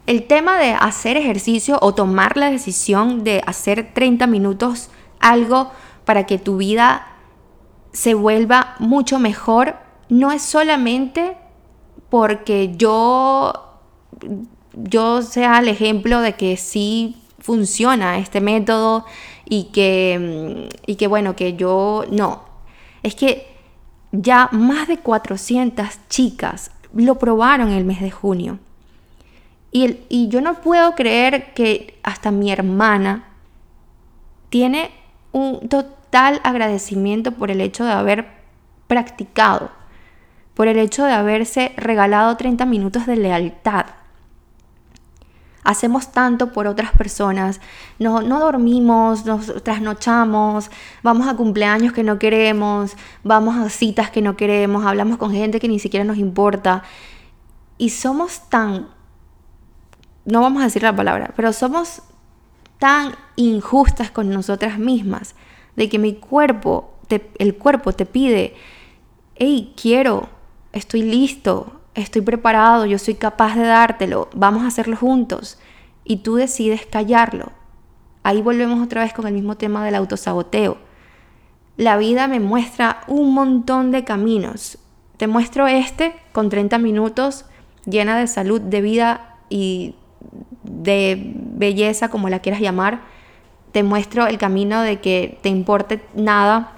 El 0.06 0.26
tema 0.26 0.58
de 0.58 0.72
hacer 0.72 1.16
ejercicio 1.16 1.78
o 1.80 1.94
tomar 1.94 2.36
la 2.36 2.50
decisión 2.50 3.24
de 3.24 3.42
hacer 3.46 3.92
30 3.92 4.26
minutos 4.26 4.90
algo 5.18 5.70
para 6.04 6.26
que 6.26 6.38
tu 6.38 6.58
vida 6.58 7.06
se 7.92 8.14
vuelva 8.14 8.74
mucho 8.78 9.18
mejor 9.18 9.76
no 10.08 10.32
es 10.32 10.42
solamente 10.42 11.36
porque 12.08 12.74
yo 12.76 13.71
yo 14.74 15.22
sea 15.22 15.58
el 15.58 15.68
ejemplo 15.68 16.20
de 16.20 16.34
que 16.34 16.56
sí 16.56 17.16
funciona 17.38 18.18
este 18.18 18.40
método 18.40 19.04
y 19.44 19.64
que, 19.64 20.68
mm, 20.68 20.90
y 20.90 20.96
que 20.96 21.06
bueno, 21.06 21.36
que 21.36 21.54
yo 21.54 22.04
no. 22.10 22.44
Es 23.02 23.14
que 23.14 23.48
ya 24.12 24.48
más 24.52 24.88
de 24.88 24.98
400 24.98 25.86
chicas 26.08 26.70
lo 26.94 27.18
probaron 27.18 27.70
el 27.70 27.84
mes 27.84 28.00
de 28.00 28.10
junio. 28.10 28.58
Y, 29.72 29.98
y 30.08 30.28
yo 30.28 30.40
no 30.40 30.60
puedo 30.60 30.94
creer 30.94 31.54
que 31.54 31.98
hasta 32.02 32.30
mi 32.30 32.52
hermana 32.52 33.24
tiene 34.50 34.90
un 35.32 35.68
total 35.68 36.40
agradecimiento 36.44 37.32
por 37.32 37.50
el 37.50 37.62
hecho 37.62 37.84
de 37.84 37.92
haber 37.92 38.26
practicado, 38.86 39.70
por 40.52 40.68
el 40.68 40.78
hecho 40.78 41.04
de 41.04 41.12
haberse 41.12 41.72
regalado 41.76 42.36
30 42.36 42.66
minutos 42.66 43.06
de 43.06 43.16
lealtad. 43.16 43.86
Hacemos 45.64 46.10
tanto 46.10 46.52
por 46.52 46.66
otras 46.66 46.90
personas, 46.92 47.60
no, 48.00 48.20
no 48.20 48.40
dormimos, 48.40 49.24
nos 49.24 49.62
trasnochamos, 49.62 50.70
vamos 51.04 51.28
a 51.28 51.36
cumpleaños 51.36 51.92
que 51.92 52.02
no 52.02 52.18
queremos, 52.18 52.96
vamos 53.22 53.56
a 53.56 53.68
citas 53.68 54.10
que 54.10 54.22
no 54.22 54.36
queremos, 54.36 54.84
hablamos 54.84 55.18
con 55.18 55.30
gente 55.30 55.60
que 55.60 55.68
ni 55.68 55.78
siquiera 55.78 56.04
nos 56.04 56.18
importa. 56.18 56.82
Y 57.78 57.90
somos 57.90 58.48
tan, 58.48 58.88
no 60.24 60.40
vamos 60.40 60.62
a 60.62 60.64
decir 60.64 60.82
la 60.82 60.96
palabra, 60.96 61.32
pero 61.36 61.52
somos 61.52 62.02
tan 62.78 63.14
injustas 63.36 64.10
con 64.10 64.30
nosotras 64.30 64.80
mismas, 64.80 65.36
de 65.76 65.88
que 65.88 66.00
mi 66.00 66.14
cuerpo, 66.14 66.92
el 67.38 67.54
cuerpo 67.54 67.92
te 67.92 68.06
pide, 68.06 68.56
hey, 69.36 69.72
quiero, 69.80 70.28
estoy 70.72 71.02
listo, 71.02 71.81
estoy 71.94 72.22
preparado, 72.22 72.86
yo 72.86 72.98
soy 72.98 73.14
capaz 73.14 73.54
de 73.56 73.64
dártelo, 73.64 74.28
vamos 74.34 74.62
a 74.62 74.68
hacerlo 74.68 74.96
juntos. 74.96 75.58
Y 76.04 76.18
tú 76.18 76.34
decides 76.34 76.86
callarlo. 76.86 77.52
Ahí 78.22 78.42
volvemos 78.42 78.82
otra 78.84 79.02
vez 79.02 79.12
con 79.12 79.26
el 79.26 79.34
mismo 79.34 79.56
tema 79.56 79.84
del 79.84 79.94
autosaboteo. 79.94 80.78
La 81.76 81.96
vida 81.96 82.28
me 82.28 82.40
muestra 82.40 83.02
un 83.06 83.32
montón 83.34 83.90
de 83.90 84.04
caminos. 84.04 84.78
Te 85.16 85.26
muestro 85.26 85.66
este 85.66 86.14
con 86.32 86.48
30 86.48 86.78
minutos 86.78 87.44
llena 87.84 88.16
de 88.16 88.26
salud, 88.26 88.60
de 88.60 88.80
vida 88.80 89.36
y 89.48 89.94
de 90.62 91.32
belleza, 91.34 92.08
como 92.08 92.28
la 92.28 92.40
quieras 92.40 92.60
llamar. 92.60 93.00
Te 93.72 93.82
muestro 93.82 94.26
el 94.26 94.38
camino 94.38 94.82
de 94.82 95.00
que 95.00 95.38
te 95.42 95.48
importe 95.48 96.02
nada 96.14 96.72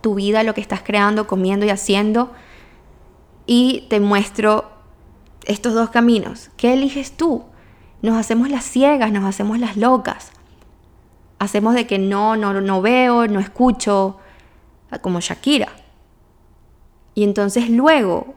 tu 0.00 0.14
vida, 0.14 0.42
lo 0.42 0.54
que 0.54 0.60
estás 0.60 0.82
creando, 0.82 1.26
comiendo 1.26 1.66
y 1.66 1.70
haciendo 1.70 2.30
y 3.48 3.86
te 3.88 3.98
muestro 3.98 4.70
estos 5.46 5.72
dos 5.72 5.88
caminos. 5.88 6.50
¿Qué 6.58 6.74
eliges 6.74 7.16
tú? 7.16 7.44
Nos 8.02 8.14
hacemos 8.18 8.50
las 8.50 8.62
ciegas, 8.62 9.10
nos 9.10 9.24
hacemos 9.24 9.58
las 9.58 9.78
locas. 9.78 10.32
Hacemos 11.38 11.74
de 11.74 11.86
que 11.86 11.98
no, 11.98 12.36
no, 12.36 12.60
no 12.60 12.82
veo, 12.82 13.26
no 13.26 13.40
escucho, 13.40 14.18
como 15.00 15.20
Shakira. 15.20 15.68
Y 17.14 17.24
entonces 17.24 17.70
luego 17.70 18.34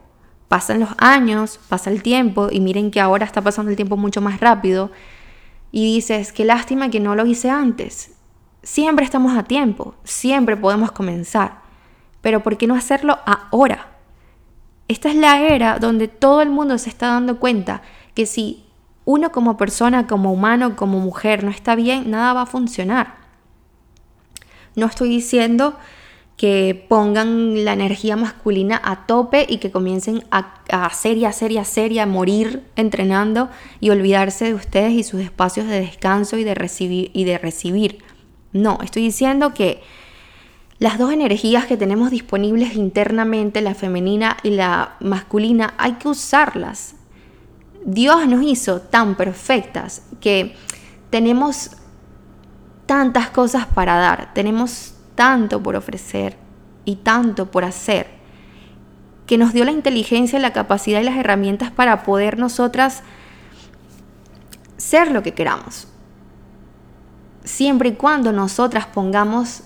pasan 0.48 0.80
los 0.80 0.90
años, 0.96 1.60
pasa 1.68 1.90
el 1.90 2.02
tiempo, 2.02 2.48
y 2.50 2.60
miren 2.60 2.90
que 2.90 3.00
ahora 3.00 3.26
está 3.26 3.42
pasando 3.42 3.70
el 3.70 3.76
tiempo 3.76 3.98
mucho 3.98 4.22
más 4.22 4.40
rápido, 4.40 4.90
y 5.72 5.94
dices, 5.94 6.32
qué 6.32 6.46
lástima 6.46 6.88
que 6.88 7.00
no 7.00 7.14
lo 7.14 7.26
hice 7.26 7.50
antes. 7.50 8.12
Siempre 8.62 9.04
estamos 9.04 9.36
a 9.36 9.44
tiempo, 9.44 9.94
siempre 10.04 10.56
podemos 10.56 10.90
comenzar, 10.90 11.60
pero 12.22 12.42
¿por 12.42 12.56
qué 12.56 12.66
no 12.66 12.74
hacerlo 12.74 13.18
ahora? 13.26 13.91
Esta 14.88 15.08
es 15.10 15.16
la 15.16 15.40
era 15.40 15.78
donde 15.78 16.08
todo 16.08 16.42
el 16.42 16.50
mundo 16.50 16.76
se 16.78 16.90
está 16.90 17.08
dando 17.08 17.38
cuenta 17.38 17.82
que 18.14 18.26
si 18.26 18.64
uno 19.04 19.32
como 19.32 19.56
persona, 19.56 20.06
como 20.06 20.32
humano, 20.32 20.76
como 20.76 21.00
mujer 21.00 21.44
no 21.44 21.50
está 21.50 21.74
bien, 21.74 22.10
nada 22.10 22.32
va 22.32 22.42
a 22.42 22.46
funcionar. 22.46 23.16
No 24.74 24.86
estoy 24.86 25.08
diciendo 25.08 25.76
que 26.36 26.86
pongan 26.88 27.64
la 27.64 27.72
energía 27.72 28.16
masculina 28.16 28.80
a 28.82 29.06
tope 29.06 29.46
y 29.48 29.58
que 29.58 29.70
comiencen 29.70 30.24
a, 30.30 30.54
hacer 30.70 31.16
y 31.16 31.24
hacer 31.24 31.52
y 31.52 31.58
hacer 31.58 31.92
y 31.92 31.98
a 31.98 32.06
morir 32.06 32.64
entrenando 32.74 33.48
y 33.80 33.90
olvidarse 33.90 34.46
de 34.46 34.54
ustedes 34.54 34.92
y 34.92 35.02
sus 35.04 35.20
espacios 35.20 35.66
de 35.68 35.80
descanso 35.80 36.38
y 36.38 36.44
de 36.44 36.54
recibir. 36.54 37.10
Y 37.14 37.24
de 37.24 37.38
recibir. 37.38 37.98
No, 38.52 38.78
estoy 38.82 39.02
diciendo 39.02 39.54
que 39.54 39.82
las 40.82 40.98
dos 40.98 41.12
energías 41.12 41.66
que 41.66 41.76
tenemos 41.76 42.10
disponibles 42.10 42.74
internamente, 42.74 43.60
la 43.60 43.76
femenina 43.76 44.36
y 44.42 44.50
la 44.50 44.96
masculina, 44.98 45.74
hay 45.78 45.92
que 45.92 46.08
usarlas. 46.08 46.96
Dios 47.84 48.26
nos 48.26 48.42
hizo 48.42 48.80
tan 48.80 49.14
perfectas 49.14 50.02
que 50.20 50.56
tenemos 51.08 51.70
tantas 52.86 53.30
cosas 53.30 53.64
para 53.64 53.94
dar, 53.94 54.34
tenemos 54.34 54.94
tanto 55.14 55.62
por 55.62 55.76
ofrecer 55.76 56.36
y 56.84 56.96
tanto 56.96 57.48
por 57.48 57.64
hacer, 57.64 58.08
que 59.24 59.38
nos 59.38 59.52
dio 59.52 59.64
la 59.64 59.70
inteligencia, 59.70 60.40
la 60.40 60.52
capacidad 60.52 61.00
y 61.00 61.04
las 61.04 61.16
herramientas 61.16 61.70
para 61.70 62.02
poder 62.02 62.40
nosotras 62.40 63.04
ser 64.78 65.12
lo 65.12 65.22
que 65.22 65.32
queramos. 65.32 65.86
Siempre 67.44 67.90
y 67.90 67.94
cuando 67.94 68.32
nosotras 68.32 68.86
pongamos 68.86 69.62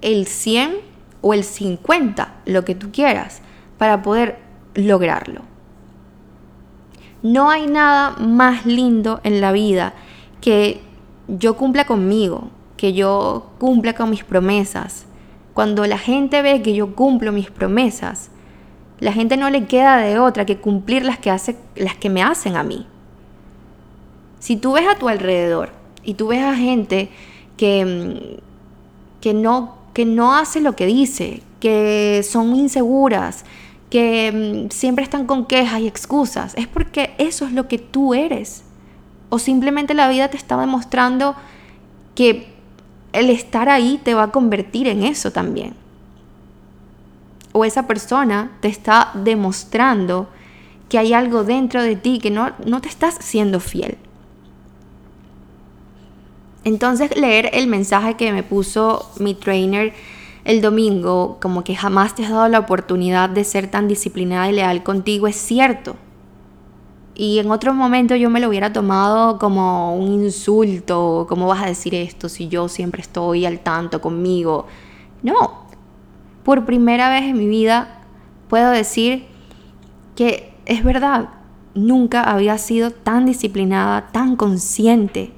el 0.00 0.26
100 0.26 0.76
o 1.20 1.34
el 1.34 1.44
50, 1.44 2.34
lo 2.46 2.64
que 2.64 2.74
tú 2.74 2.90
quieras, 2.92 3.42
para 3.78 4.02
poder 4.02 4.38
lograrlo. 4.74 5.42
No 7.22 7.50
hay 7.50 7.66
nada 7.66 8.16
más 8.18 8.66
lindo 8.66 9.20
en 9.24 9.40
la 9.40 9.52
vida 9.52 9.94
que 10.40 10.80
yo 11.28 11.56
cumpla 11.56 11.84
conmigo, 11.86 12.50
que 12.76 12.92
yo 12.92 13.50
cumpla 13.58 13.94
con 13.94 14.10
mis 14.10 14.22
promesas. 14.22 15.06
Cuando 15.54 15.86
la 15.86 15.98
gente 15.98 16.42
ve 16.42 16.62
que 16.62 16.74
yo 16.74 16.94
cumplo 16.94 17.32
mis 17.32 17.50
promesas, 17.50 18.30
la 19.00 19.12
gente 19.12 19.36
no 19.36 19.50
le 19.50 19.66
queda 19.66 19.98
de 19.98 20.18
otra 20.18 20.46
que 20.46 20.58
cumplir 20.58 21.04
las 21.04 21.18
que, 21.18 21.30
hace, 21.30 21.56
las 21.74 21.96
que 21.96 22.10
me 22.10 22.22
hacen 22.22 22.56
a 22.56 22.62
mí. 22.62 22.86
Si 24.38 24.56
tú 24.56 24.72
ves 24.72 24.86
a 24.86 24.96
tu 24.96 25.08
alrededor 25.08 25.70
y 26.04 26.14
tú 26.14 26.28
ves 26.28 26.42
a 26.42 26.54
gente 26.54 27.10
que, 27.56 28.40
que 29.20 29.34
no 29.34 29.75
que 29.96 30.04
no 30.04 30.34
hace 30.34 30.60
lo 30.60 30.76
que 30.76 30.84
dice, 30.84 31.40
que 31.58 32.20
son 32.22 32.54
inseguras, 32.54 33.46
que 33.88 34.66
mm, 34.68 34.70
siempre 34.70 35.02
están 35.02 35.24
con 35.24 35.46
quejas 35.46 35.80
y 35.80 35.86
excusas, 35.86 36.52
es 36.54 36.66
porque 36.66 37.14
eso 37.16 37.46
es 37.46 37.52
lo 37.52 37.66
que 37.66 37.78
tú 37.78 38.12
eres. 38.12 38.62
O 39.30 39.38
simplemente 39.38 39.94
la 39.94 40.10
vida 40.10 40.28
te 40.28 40.36
está 40.36 40.58
demostrando 40.58 41.34
que 42.14 42.52
el 43.14 43.30
estar 43.30 43.70
ahí 43.70 43.98
te 44.04 44.12
va 44.12 44.24
a 44.24 44.32
convertir 44.32 44.86
en 44.86 45.02
eso 45.02 45.30
también. 45.30 45.72
O 47.52 47.64
esa 47.64 47.86
persona 47.86 48.52
te 48.60 48.68
está 48.68 49.12
demostrando 49.14 50.28
que 50.90 50.98
hay 50.98 51.14
algo 51.14 51.42
dentro 51.42 51.82
de 51.82 51.96
ti 51.96 52.18
que 52.18 52.30
no, 52.30 52.52
no 52.66 52.82
te 52.82 52.90
estás 52.90 53.16
siendo 53.20 53.60
fiel. 53.60 53.96
Entonces 56.66 57.16
leer 57.16 57.50
el 57.52 57.68
mensaje 57.68 58.16
que 58.16 58.32
me 58.32 58.42
puso 58.42 59.08
mi 59.20 59.34
trainer 59.34 59.94
el 60.44 60.60
domingo, 60.60 61.38
como 61.40 61.62
que 61.62 61.76
jamás 61.76 62.16
te 62.16 62.24
has 62.24 62.30
dado 62.30 62.48
la 62.48 62.58
oportunidad 62.58 63.30
de 63.30 63.44
ser 63.44 63.70
tan 63.70 63.86
disciplinada 63.86 64.50
y 64.50 64.54
leal 64.54 64.82
contigo, 64.82 65.28
es 65.28 65.36
cierto. 65.36 65.94
Y 67.14 67.38
en 67.38 67.52
otro 67.52 67.72
momento 67.72 68.16
yo 68.16 68.30
me 68.30 68.40
lo 68.40 68.48
hubiera 68.48 68.72
tomado 68.72 69.38
como 69.38 69.94
un 69.94 70.24
insulto, 70.24 71.26
¿cómo 71.28 71.46
vas 71.46 71.62
a 71.62 71.66
decir 71.66 71.94
esto 71.94 72.28
si 72.28 72.48
yo 72.48 72.66
siempre 72.66 73.00
estoy 73.00 73.46
al 73.46 73.60
tanto 73.60 74.00
conmigo? 74.00 74.66
No, 75.22 75.68
por 76.42 76.64
primera 76.64 77.08
vez 77.10 77.26
en 77.26 77.38
mi 77.38 77.46
vida 77.46 78.00
puedo 78.48 78.72
decir 78.72 79.26
que 80.16 80.52
es 80.64 80.82
verdad, 80.82 81.28
nunca 81.74 82.24
había 82.24 82.58
sido 82.58 82.90
tan 82.90 83.24
disciplinada, 83.24 84.08
tan 84.10 84.34
consciente 84.34 85.35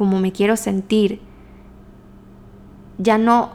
como 0.00 0.18
me 0.18 0.32
quiero 0.32 0.56
sentir, 0.56 1.20
ya 2.96 3.18
no, 3.18 3.50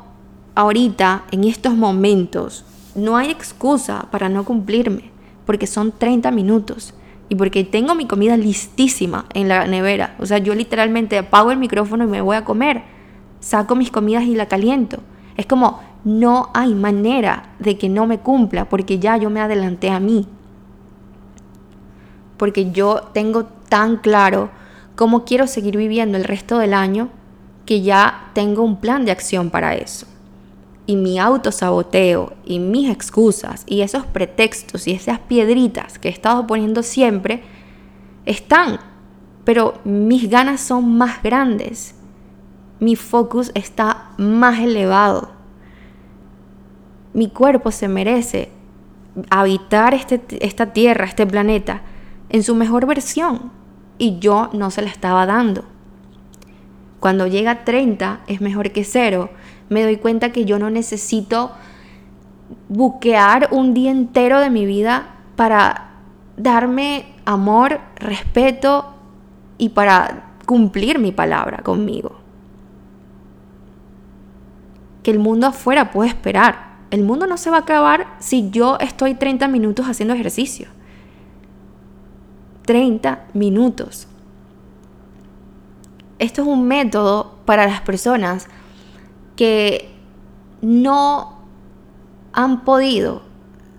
ahorita, 0.54 1.24
en 1.32 1.44
estos 1.44 1.74
momentos, 1.74 2.64
no 2.94 3.18
hay 3.18 3.32
excusa 3.32 4.10
para 4.12 4.30
no 4.30 4.46
cumplirme, 4.46 5.10
porque 5.48 5.66
son 5.66 5.92
30 5.92 6.30
minutos 6.30 6.94
y 7.30 7.34
porque 7.34 7.64
tengo 7.64 7.96
mi 7.96 8.06
comida 8.06 8.38
listísima 8.38 9.26
en 9.34 9.48
la 9.48 9.66
nevera. 9.66 10.16
O 10.20 10.28
sea, 10.28 10.38
yo 10.38 10.54
literalmente 10.54 11.18
apago 11.18 11.50
el 11.50 11.58
micrófono 11.58 12.04
y 12.04 12.08
me 12.08 12.22
voy 12.22 12.36
a 12.36 12.46
comer. 12.46 12.84
Saco 13.40 13.74
mis 13.74 13.90
comidas 13.90 14.26
y 14.26 14.36
la 14.36 14.46
caliento. 14.46 15.00
Es 15.38 15.48
como, 15.48 15.80
no 16.04 16.52
hay 16.54 16.76
manera 16.76 17.56
de 17.58 17.76
que 17.80 17.90
no 17.90 18.06
me 18.06 18.20
cumpla 18.20 18.70
porque 18.70 19.00
ya 19.00 19.18
yo 19.18 19.32
me 19.32 19.42
adelanté 19.42 19.90
a 19.90 20.00
mí. 20.00 20.28
Porque 22.38 22.70
yo 22.70 23.02
tengo 23.14 23.46
tan 23.68 23.98
claro 23.98 24.52
cómo 24.96 25.26
quiero 25.26 25.48
seguir 25.48 25.78
viviendo 25.78 26.18
el 26.18 26.24
resto 26.24 26.58
del 26.58 26.74
año, 26.74 27.10
que 27.66 27.82
ya 27.82 28.30
tengo 28.34 28.64
un 28.64 28.80
plan 28.80 29.06
de 29.06 29.12
acción 29.12 29.50
para 29.50 29.76
eso. 29.76 30.08
Y 30.88 30.96
mi 30.96 31.20
autosaboteo 31.20 32.34
y 32.46 32.60
mis 32.60 32.90
excusas 32.90 33.64
y 33.68 33.82
esos 33.82 34.06
pretextos 34.06 34.88
y 34.88 34.92
esas 34.92 35.20
piedritas 35.20 35.98
que 35.98 36.10
he 36.10 36.12
estado 36.12 36.46
poniendo 36.46 36.84
siempre 36.84 37.42
están, 38.26 38.80
pero 39.44 39.80
mis 39.84 40.30
ganas 40.30 40.62
son 40.62 40.98
más 40.98 41.22
grandes. 41.24 41.96
Mi 42.80 42.96
focus 42.96 43.52
está 43.56 44.12
más 44.18 44.60
elevado. 44.60 45.32
Mi 47.14 47.30
cuerpo 47.30 47.72
se 47.72 47.88
merece 47.88 48.50
habitar 49.30 49.94
este, 49.94 50.22
esta 50.46 50.74
tierra, 50.74 51.06
este 51.06 51.26
planeta, 51.26 51.82
en 52.30 52.44
su 52.44 52.54
mejor 52.54 52.86
versión 52.86 53.52
y 53.98 54.20
yo 54.20 54.50
no 54.54 54.72
se 54.72 54.82
la 54.82 54.90
estaba 54.90 55.26
dando. 55.26 55.64
Cuando 57.00 57.28
llega 57.28 57.52
a 57.52 57.64
30 57.66 58.22
es 58.28 58.42
mejor 58.42 58.72
que 58.72 58.84
cero. 58.84 59.30
Me 59.70 59.84
doy 59.84 59.98
cuenta 59.98 60.32
que 60.32 60.46
yo 60.46 60.60
no 60.60 60.70
necesito 60.70 61.52
buquear 62.70 63.50
un 63.52 63.74
día 63.74 63.92
entero 63.92 64.40
de 64.40 64.50
mi 64.50 64.66
vida 64.66 65.16
para 65.36 65.92
darme 66.38 67.14
amor, 67.26 67.80
respeto 67.96 68.94
y 69.58 69.70
para 69.70 70.34
cumplir 70.46 71.00
mi 71.00 71.12
palabra 71.12 71.64
conmigo. 71.64 72.18
Que 75.04 75.12
el 75.12 75.20
mundo 75.20 75.48
afuera 75.48 75.92
puede 75.92 76.10
esperar. 76.10 76.76
El 76.92 77.04
mundo 77.04 77.28
no 77.28 77.38
se 77.38 77.50
va 77.50 77.58
a 77.58 77.62
acabar 77.62 78.08
si 78.20 78.50
yo 78.50 78.78
estoy 78.80 79.16
30 79.16 79.48
minutos 79.48 79.88
haciendo 79.88 80.14
ejercicio. 80.14 80.68
30 82.66 83.28
minutos. 83.34 84.08
Esto 86.20 86.42
es 86.42 86.48
un 86.48 86.68
método 86.68 87.36
para 87.46 87.68
las 87.68 87.82
personas 87.82 88.48
que 89.36 89.92
no 90.62 91.40
han 92.34 92.64
podido 92.64 93.22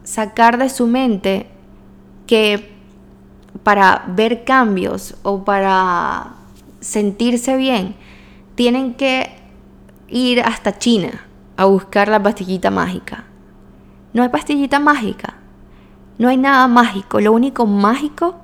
sacar 0.04 0.58
de 0.58 0.68
su 0.68 0.86
mente 0.86 1.48
que 2.26 2.72
para 3.62 4.04
ver 4.08 4.44
cambios 4.44 5.16
o 5.22 5.44
para 5.44 6.34
sentirse 6.80 7.56
bien 7.56 7.96
tienen 8.54 8.94
que 8.94 9.30
ir 10.08 10.40
hasta 10.40 10.78
China 10.78 11.26
a 11.56 11.64
buscar 11.64 12.08
la 12.08 12.22
pastillita 12.22 12.70
mágica. 12.70 13.24
No 14.12 14.22
hay 14.22 14.28
pastillita 14.28 14.78
mágica. 14.78 15.34
No 16.18 16.28
hay 16.28 16.36
nada 16.36 16.68
mágico. 16.68 17.20
Lo 17.20 17.32
único 17.32 17.66
mágico 17.66 18.36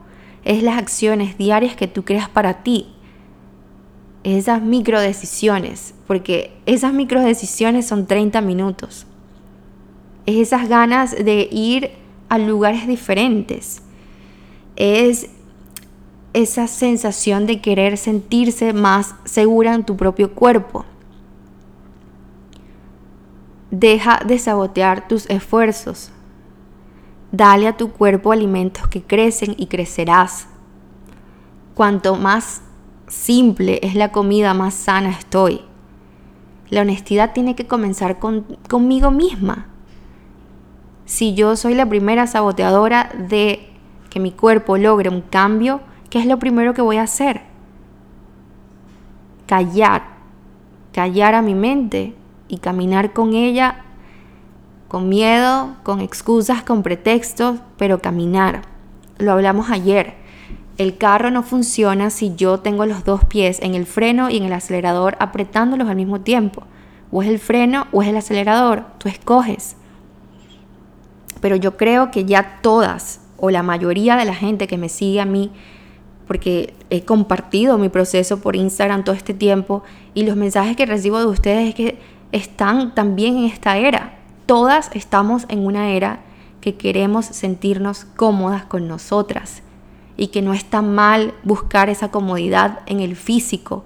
es 0.45 0.63
las 0.63 0.79
acciones 0.79 1.39
diarias 1.39 1.77
que 1.77 1.89
tú 1.89 2.05
creas 2.05 2.29
para 2.29 2.63
ti. 2.63 2.89
Esas 4.25 4.63
micro 4.63 5.01
decisiones. 5.01 5.95
Porque 6.07 6.53
esas 6.67 6.93
micro 6.93 7.21
decisiones 7.21 7.87
son 7.87 8.07
30 8.07 8.41
minutos. 8.41 9.07
Es 10.27 10.37
esas 10.37 10.69
ganas 10.69 11.13
de 11.13 11.49
ir 11.51 11.93
a 12.29 12.39
lugares 12.39 12.87
diferentes. 12.87 13.83
Es 14.77 15.29
esa 16.33 16.67
sensación 16.67 17.47
de 17.47 17.61
querer 17.61 17.99
sentirse 17.99 18.73
más 18.73 19.15
segura 19.25 19.75
en 19.75 19.85
tu 19.85 19.97
propio 19.97 20.33
cuerpo. 20.35 20.85
Deja 23.71 24.21
de 24.27 24.39
sabotear 24.39 25.09
tus 25.09 25.29
esfuerzos. 25.29 26.11
Dale 27.33 27.67
a 27.67 27.77
tu 27.79 27.93
cuerpo 27.93 28.31
alimentos 28.31 28.87
que 28.89 29.03
crecen 29.03 29.55
y 29.57 29.67
crecerás. 29.67 30.49
Cuanto 31.75 32.17
más 32.17 32.61
simple 33.09 33.81
es 33.83 33.95
la 33.95 34.13
comida, 34.13 34.53
más 34.53 34.75
sana 34.75 35.11
estoy. 35.11 35.63
La 36.69 36.83
honestidad 36.83 37.33
tiene 37.33 37.55
que 37.55 37.67
comenzar 37.67 38.19
conmigo 38.19 39.11
misma. 39.11 39.67
Si 41.07 41.35
yo 41.35 41.57
soy 41.57 41.75
la 41.75 41.89
primera 41.89 42.27
saboteadora 42.27 43.11
de 43.29 43.71
que 44.11 44.21
mi 44.21 44.33
cuerpo 44.33 44.77
logre 44.77 45.09
un 45.09 45.23
cambio, 45.23 45.81
¿qué 46.11 46.19
es 46.19 46.27
lo 46.27 46.39
primero 46.39 46.75
que 46.75 46.83
voy 46.83 46.99
a 46.99 47.05
hacer? 47.05 47.43
Callar, 49.47 50.03
callar 50.93 51.35
a 51.35 51.43
mi 51.43 51.55
mente 51.55 52.15
y 52.49 52.59
caminar 52.59 53.15
con 53.15 53.33
ella 53.33 53.85
con 54.93 55.09
miedo, 55.09 55.75
con 55.85 56.01
excusas, 56.01 56.63
con 56.63 56.83
pretextos, 56.83 57.61
pero 57.79 58.03
caminar. 58.03 58.61
Lo 59.17 59.33
hablamos 59.33 59.71
ayer. 59.71 60.17
El 60.77 60.99
carro 60.99 61.31
no 61.31 61.43
funciona 61.43 62.11
si 62.11 62.35
yo 62.35 62.61
tengo 62.61 62.85
los 62.85 63.03
dos 63.03 63.25
pies 63.25 63.59
en 63.63 63.75
el 63.75 63.87
freno 63.87 64.29
y 64.29 64.37
en 64.37 64.43
el 64.43 64.53
acelerador 64.53 65.17
apretándolos 65.19 65.89
al 65.89 65.97
mismo 65.97 66.21
tiempo. 66.21 66.65
O 67.11 67.23
es 67.23 67.31
el 67.31 67.39
freno 67.39 67.87
o 67.91 68.03
es 68.03 68.09
el 68.11 68.19
acelerador. 68.19 68.85
Tú 68.99 69.09
escoges. 69.09 69.79
Pero 71.41 71.57
yo 71.57 71.79
creo 71.79 72.11
que 72.11 72.27
ya 72.27 72.61
todas 72.61 73.23
o 73.39 73.49
la 73.49 73.63
mayoría 73.63 74.17
de 74.17 74.27
la 74.27 74.35
gente 74.35 74.67
que 74.67 74.77
me 74.77 74.91
sigue 74.91 75.23
a 75.23 75.25
mí, 75.25 75.53
porque 76.27 76.75
he 76.91 77.07
compartido 77.07 77.79
mi 77.79 77.89
proceso 77.89 78.43
por 78.43 78.57
Instagram 78.57 79.05
todo 79.05 79.15
este 79.15 79.33
tiempo 79.33 79.85
y 80.13 80.25
los 80.25 80.37
mensajes 80.37 80.77
que 80.77 80.85
recibo 80.85 81.19
de 81.19 81.27
ustedes 81.29 81.71
es 81.71 81.75
que 81.75 81.99
están 82.31 82.95
también 82.95 83.39
en 83.39 83.45
esta 83.45 83.79
era. 83.79 84.19
Todas 84.47 84.91
estamos 84.95 85.47
en 85.49 85.65
una 85.65 85.91
era 85.91 86.21
que 86.61 86.77
queremos 86.77 87.27
sentirnos 87.27 88.05
cómodas 88.05 88.65
con 88.65 88.89
nosotras 88.89 89.63
y 90.17 90.29
que 90.29 90.43
no 90.43 90.53
está 90.53 90.83
mal 90.83 91.35
buscar 91.43 91.89
esa 91.89 92.11
comodidad 92.11 92.81
en 92.87 93.01
el 93.01 93.17
físico, 93.17 93.85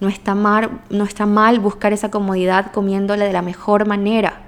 no 0.00 0.08
está 0.08 0.34
mal, 0.34 0.82
no 0.90 1.04
está 1.04 1.26
mal 1.26 1.60
buscar 1.60 1.92
esa 1.92 2.10
comodidad 2.10 2.72
comiéndole 2.72 3.24
de 3.24 3.32
la 3.32 3.42
mejor 3.42 3.86
manera, 3.86 4.42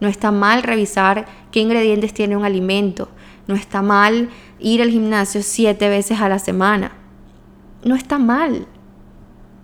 no 0.00 0.08
está 0.08 0.30
mal 0.30 0.62
revisar 0.62 1.26
qué 1.50 1.60
ingredientes 1.60 2.14
tiene 2.14 2.36
un 2.36 2.44
alimento, 2.44 3.08
no 3.46 3.54
está 3.54 3.82
mal 3.82 4.30
ir 4.58 4.82
al 4.82 4.90
gimnasio 4.90 5.42
siete 5.42 5.88
veces 5.88 6.20
a 6.20 6.28
la 6.28 6.38
semana, 6.38 6.92
no 7.84 7.94
está 7.94 8.18
mal, 8.18 8.66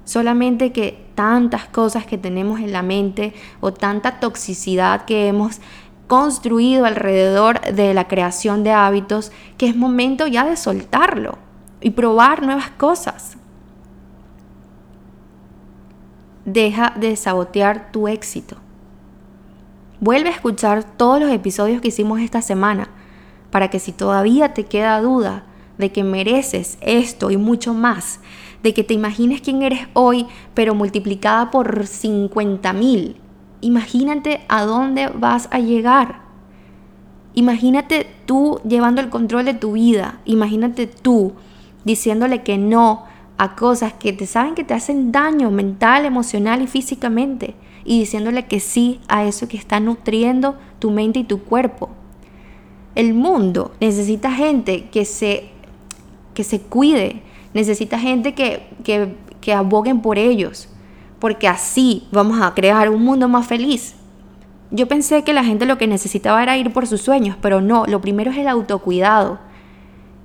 solamente 0.04 0.72
que 0.72 1.01
tantas 1.14 1.66
cosas 1.66 2.06
que 2.06 2.18
tenemos 2.18 2.60
en 2.60 2.72
la 2.72 2.82
mente 2.82 3.34
o 3.60 3.72
tanta 3.72 4.20
toxicidad 4.20 5.04
que 5.04 5.28
hemos 5.28 5.60
construido 6.06 6.84
alrededor 6.84 7.60
de 7.60 7.94
la 7.94 8.08
creación 8.08 8.64
de 8.64 8.72
hábitos 8.72 9.32
que 9.56 9.66
es 9.66 9.76
momento 9.76 10.26
ya 10.26 10.44
de 10.44 10.56
soltarlo 10.56 11.38
y 11.80 11.90
probar 11.90 12.42
nuevas 12.42 12.70
cosas. 12.70 13.36
Deja 16.44 16.92
de 16.96 17.16
sabotear 17.16 17.92
tu 17.92 18.08
éxito. 18.08 18.56
Vuelve 20.00 20.30
a 20.30 20.32
escuchar 20.32 20.84
todos 20.84 21.20
los 21.20 21.30
episodios 21.30 21.80
que 21.80 21.88
hicimos 21.88 22.20
esta 22.20 22.42
semana 22.42 22.88
para 23.50 23.68
que 23.68 23.78
si 23.78 23.92
todavía 23.92 24.52
te 24.52 24.64
queda 24.64 25.00
duda 25.00 25.44
de 25.78 25.92
que 25.92 26.04
mereces 26.04 26.78
esto 26.80 27.30
y 27.30 27.36
mucho 27.36 27.72
más, 27.74 28.20
de 28.62 28.74
que 28.74 28.84
te 28.84 28.94
imagines 28.94 29.40
quién 29.40 29.62
eres 29.62 29.88
hoy, 29.92 30.26
pero 30.54 30.74
multiplicada 30.74 31.50
por 31.50 31.86
50 31.86 32.72
mil. 32.72 33.16
Imagínate 33.60 34.40
a 34.48 34.64
dónde 34.64 35.08
vas 35.08 35.48
a 35.50 35.58
llegar. 35.58 36.22
Imagínate 37.34 38.06
tú 38.26 38.60
llevando 38.68 39.00
el 39.00 39.08
control 39.08 39.44
de 39.46 39.54
tu 39.54 39.72
vida. 39.72 40.20
Imagínate 40.24 40.86
tú 40.86 41.32
diciéndole 41.84 42.42
que 42.42 42.58
no 42.58 43.04
a 43.38 43.56
cosas 43.56 43.92
que 43.94 44.12
te 44.12 44.26
saben 44.26 44.54
que 44.54 44.64
te 44.64 44.74
hacen 44.74 45.10
daño 45.10 45.50
mental, 45.50 46.04
emocional 46.04 46.62
y 46.62 46.66
físicamente. 46.66 47.54
Y 47.84 48.00
diciéndole 48.00 48.46
que 48.46 48.60
sí 48.60 49.00
a 49.08 49.24
eso 49.24 49.48
que 49.48 49.56
está 49.56 49.80
nutriendo 49.80 50.56
tu 50.78 50.90
mente 50.90 51.20
y 51.20 51.24
tu 51.24 51.42
cuerpo. 51.42 51.90
El 52.94 53.14
mundo 53.14 53.72
necesita 53.80 54.30
gente 54.30 54.88
que 54.90 55.04
se, 55.04 55.48
que 56.34 56.44
se 56.44 56.60
cuide, 56.60 57.22
necesita 57.54 57.98
gente 57.98 58.34
que, 58.34 58.68
que, 58.84 59.14
que 59.40 59.52
aboguen 59.52 60.00
por 60.00 60.18
ellos, 60.18 60.68
porque 61.18 61.48
así 61.48 62.08
vamos 62.10 62.40
a 62.40 62.54
crear 62.54 62.90
un 62.90 63.04
mundo 63.04 63.28
más 63.28 63.46
feliz. 63.46 63.94
Yo 64.70 64.88
pensé 64.88 65.22
que 65.22 65.34
la 65.34 65.44
gente 65.44 65.66
lo 65.66 65.76
que 65.76 65.86
necesitaba 65.86 66.42
era 66.42 66.56
ir 66.56 66.72
por 66.72 66.86
sus 66.86 67.02
sueños, 67.02 67.36
pero 67.42 67.60
no, 67.60 67.84
lo 67.86 68.00
primero 68.00 68.30
es 68.30 68.38
el 68.38 68.48
autocuidado. 68.48 69.38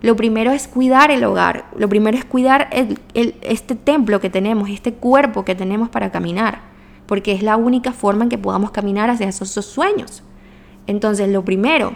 Lo 0.01 0.15
primero 0.15 0.51
es 0.51 0.67
cuidar 0.67 1.09
el 1.09 1.23
hogar, 1.23 1.65
lo 1.75 1.89
primero 1.89 2.17
es 2.17 2.23
cuidar 2.23 2.69
el, 2.71 2.99
este 3.41 3.75
templo 3.75 4.21
que 4.21 4.29
tenemos, 4.29 4.69
este 4.69 4.93
cuerpo 4.93 5.43
que 5.43 5.55
tenemos 5.55 5.89
para 5.89 6.11
caminar, 6.11 6.61
porque 7.07 7.31
es 7.31 7.41
la 7.41 7.57
única 7.57 7.91
forma 7.93 8.23
en 8.23 8.29
que 8.29 8.37
podamos 8.37 8.69
caminar 8.69 9.09
hacia 9.09 9.27
esos, 9.27 9.49
esos 9.49 9.65
sueños. 9.65 10.21
Entonces, 10.85 11.29
lo 11.29 11.43
primero, 11.43 11.93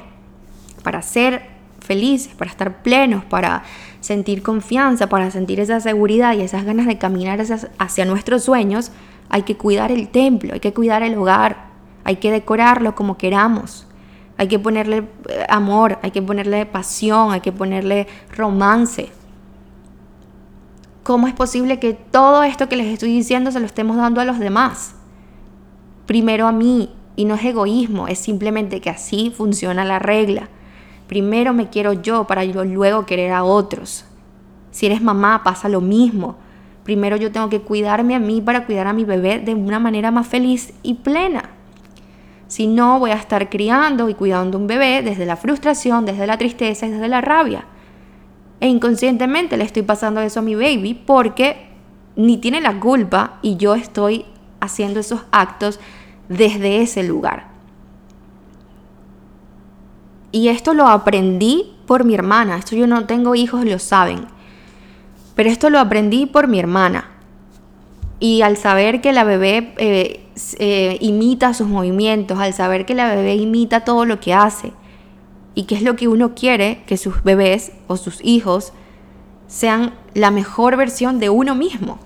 para 0.83 1.03
ser 1.03 1.43
felices, 1.79 2.33
para 2.33 2.49
estar 2.49 2.81
plenos, 2.81 3.23
para 3.23 3.63
sentir 4.01 4.43
confianza, 4.43 5.07
para 5.07 5.31
sentir 5.31 5.59
esa 5.59 5.79
seguridad 5.79 6.33
y 6.33 6.41
esas 6.41 6.65
ganas 6.65 6.87
de 6.87 6.97
caminar 6.97 7.39
hacia, 7.77 8.05
nuestros 8.05 8.43
sueños, 8.43 8.91
hay 9.29 9.43
que 9.43 9.55
cuidar 9.55 9.91
el 9.91 10.09
templo, 10.09 10.53
hay 10.53 10.59
que 10.59 10.73
cuidar 10.73 11.03
el 11.03 11.17
hogar, 11.17 11.69
hay 12.03 12.17
que 12.17 12.31
decorarlo 12.31 12.95
como 12.95 13.17
queramos. 13.17 13.87
Hay 14.37 14.47
que 14.47 14.57
ponerle 14.57 15.07
eh, 15.29 15.45
amor, 15.49 15.99
hay 16.01 16.09
que 16.09 16.21
ponerle 16.21 16.65
pasión, 16.65 17.31
hay 17.31 17.41
que 17.41 17.51
ponerle 17.51 18.07
romance. 18.35 19.09
¿Cómo 21.03 21.27
es 21.27 21.33
posible 21.33 21.79
que 21.79 21.93
todo 21.93 22.41
esto 22.41 22.67
que 22.67 22.75
les 22.75 22.87
estoy 22.87 23.11
diciendo 23.13 23.51
se 23.51 23.59
lo 23.59 23.67
estemos 23.67 23.97
dando 23.97 24.19
a 24.19 24.25
los 24.25 24.39
demás? 24.39 24.95
Primero 26.07 26.47
a 26.47 26.51
mí, 26.51 26.89
y 27.15 27.25
no 27.25 27.35
es 27.35 27.45
egoísmo, 27.45 28.07
es 28.07 28.17
simplemente 28.17 28.81
que 28.81 28.89
así 28.89 29.31
funciona 29.35 29.85
la 29.85 29.99
regla. 29.99 30.49
Primero 31.11 31.53
me 31.53 31.67
quiero 31.67 31.91
yo 31.91 32.25
para 32.25 32.45
luego 32.45 33.05
querer 33.05 33.33
a 33.33 33.43
otros. 33.43 34.05
Si 34.71 34.85
eres 34.85 35.01
mamá, 35.01 35.43
pasa 35.43 35.67
lo 35.67 35.81
mismo. 35.81 36.37
Primero 36.85 37.17
yo 37.17 37.33
tengo 37.33 37.49
que 37.49 37.59
cuidarme 37.59 38.15
a 38.15 38.19
mí 38.19 38.39
para 38.39 38.65
cuidar 38.65 38.87
a 38.87 38.93
mi 38.93 39.03
bebé 39.03 39.39
de 39.39 39.53
una 39.53 39.77
manera 39.77 40.09
más 40.09 40.25
feliz 40.25 40.73
y 40.83 40.93
plena. 40.93 41.49
Si 42.47 42.65
no, 42.65 42.97
voy 42.97 43.11
a 43.11 43.15
estar 43.15 43.49
criando 43.49 44.07
y 44.07 44.13
cuidando 44.13 44.57
un 44.57 44.67
bebé 44.67 45.01
desde 45.01 45.25
la 45.25 45.35
frustración, 45.35 46.05
desde 46.05 46.25
la 46.25 46.37
tristeza 46.37 46.87
desde 46.87 47.09
la 47.09 47.19
rabia. 47.19 47.65
E 48.61 48.69
inconscientemente 48.69 49.57
le 49.57 49.65
estoy 49.65 49.81
pasando 49.81 50.21
eso 50.21 50.39
a 50.39 50.43
mi 50.43 50.55
baby 50.55 50.93
porque 50.93 51.71
ni 52.15 52.37
tiene 52.37 52.61
la 52.61 52.79
culpa 52.79 53.37
y 53.41 53.57
yo 53.57 53.75
estoy 53.75 54.23
haciendo 54.61 55.01
esos 55.01 55.25
actos 55.33 55.77
desde 56.29 56.81
ese 56.81 57.03
lugar. 57.03 57.50
Y 60.31 60.47
esto 60.47 60.73
lo 60.73 60.87
aprendí 60.87 61.73
por 61.85 62.05
mi 62.05 62.13
hermana. 62.13 62.57
Esto 62.57 62.75
yo 62.75 62.87
no 62.87 63.05
tengo 63.05 63.35
hijos, 63.35 63.65
lo 63.65 63.79
saben. 63.79 64.27
Pero 65.35 65.49
esto 65.49 65.69
lo 65.69 65.79
aprendí 65.79 66.25
por 66.25 66.47
mi 66.47 66.59
hermana. 66.59 67.09
Y 68.19 68.43
al 68.43 68.55
saber 68.55 69.01
que 69.01 69.13
la 69.13 69.23
bebé 69.23 69.73
eh, 69.77 70.25
eh, 70.59 70.97
imita 71.01 71.53
sus 71.53 71.67
movimientos, 71.67 72.39
al 72.39 72.53
saber 72.53 72.85
que 72.85 72.93
la 72.93 73.13
bebé 73.13 73.35
imita 73.35 73.83
todo 73.83 74.05
lo 74.05 74.19
que 74.19 74.33
hace, 74.33 74.73
y 75.55 75.63
que 75.63 75.75
es 75.75 75.81
lo 75.81 75.95
que 75.95 76.07
uno 76.07 76.35
quiere, 76.35 76.83
que 76.85 76.97
sus 76.97 77.23
bebés 77.23 77.71
o 77.87 77.97
sus 77.97 78.23
hijos 78.23 78.73
sean 79.47 79.93
la 80.13 80.31
mejor 80.31 80.77
versión 80.77 81.19
de 81.19 81.29
uno 81.29 81.55
mismo, 81.55 81.99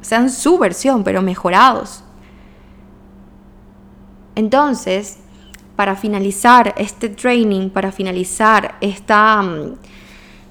sean 0.00 0.30
su 0.30 0.58
versión, 0.58 1.04
pero 1.04 1.22
mejorados. 1.22 2.02
Entonces, 4.34 5.18
para 5.76 5.94
finalizar 5.94 6.74
este 6.78 7.10
training, 7.10 7.68
para 7.68 7.92
finalizar 7.92 8.76
esta, 8.80 9.42
mm, 9.42 9.74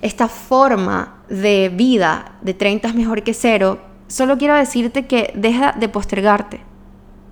esta 0.02 0.28
forma 0.28 1.24
de 1.28 1.72
vida 1.74 2.38
de 2.42 2.54
30 2.54 2.88
es 2.90 2.96
mejor 2.96 3.24
que 3.24 3.34
cero, 3.34 3.80
solo 4.08 4.38
quiero 4.38 4.54
decirte 4.54 5.08
que 5.08 5.34
deja 5.36 5.72
de 5.72 5.90
postergarte, 5.90 6.62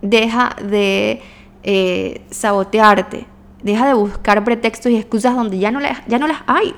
deja 0.02 0.56
de 0.62 1.22
eh, 1.62 2.26
sabotearte, 2.32 3.28
deja 3.62 3.88
de 3.88 3.94
buscar 3.94 4.44
pretextos 4.44 4.92
y 4.92 4.98
excusas 4.98 5.36
donde 5.36 5.60
ya 5.60 5.72
no, 5.72 5.80
ya 6.08 6.20
no 6.20 6.28
las 6.28 6.42
hay. 6.48 6.74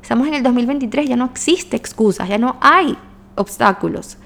Estamos 0.00 0.26
en 0.28 0.34
el 0.34 0.42
2023, 0.42 1.08
ya 1.08 1.16
no 1.16 1.26
existe 1.26 1.76
excusas, 1.76 2.28
ya 2.28 2.38
no 2.38 2.56
hay 2.60 2.96
obstáculos. 3.34 4.16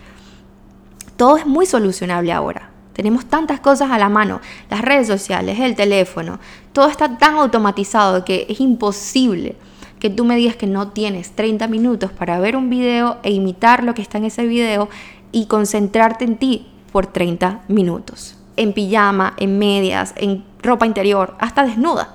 Todo 1.17 1.37
es 1.37 1.47
muy 1.47 1.67
solucionable 1.67 2.33
ahora. 2.33 2.64
Tenemos 2.95 3.27
tantas 3.27 3.61
cosas 3.61 3.91
a 3.91 3.99
la 3.99 4.09
mano, 4.09 4.41
las 4.71 4.81
redes 4.81 5.07
sociales, 5.07 5.61
el 5.61 5.75
teléfono, 5.75 6.39
todo 6.73 6.89
está 6.89 7.19
tan 7.19 7.35
automatizado 7.35 8.25
que 8.25 8.47
es 8.49 8.61
imposible 8.61 9.57
que 9.99 10.11
tú 10.11 10.25
me 10.25 10.37
digas 10.37 10.57
que 10.57 10.67
no 10.67 10.89
tienes 10.89 11.33
30 11.33 11.67
minutos 11.69 12.13
para 12.13 12.39
ver 12.39 12.57
un 12.57 12.69
video 12.69 13.17
e 13.23 13.33
imitar 13.33 13.83
lo 13.85 13.95
que 13.95 14.03
está 14.03 14.19
en 14.19 14.27
ese 14.27 14.47
video 14.47 14.89
y 15.33 15.47
concentrarte 15.47 16.25
en 16.25 16.37
ti 16.37 16.69
por 16.93 17.07
30 17.07 17.63
minutos. 17.69 18.37
En 18.57 18.73
pijama, 18.73 19.35
en 19.39 19.59
medias, 19.59 20.15
en 20.17 20.45
ropa 20.63 20.87
interior, 20.87 21.35
hasta 21.41 21.65
desnuda, 21.65 22.15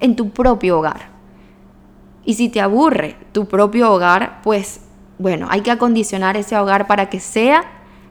en 0.00 0.16
tu 0.16 0.30
propio 0.30 0.78
hogar. 0.78 1.08
Y 2.24 2.34
si 2.34 2.48
te 2.48 2.60
aburre 2.60 3.16
tu 3.32 3.46
propio 3.46 3.92
hogar, 3.92 4.40
pues 4.42 4.80
bueno, 5.18 5.46
hay 5.50 5.60
que 5.60 5.70
acondicionar 5.70 6.36
ese 6.36 6.56
hogar 6.56 6.86
para 6.86 7.08
que 7.08 7.20
sea 7.20 7.64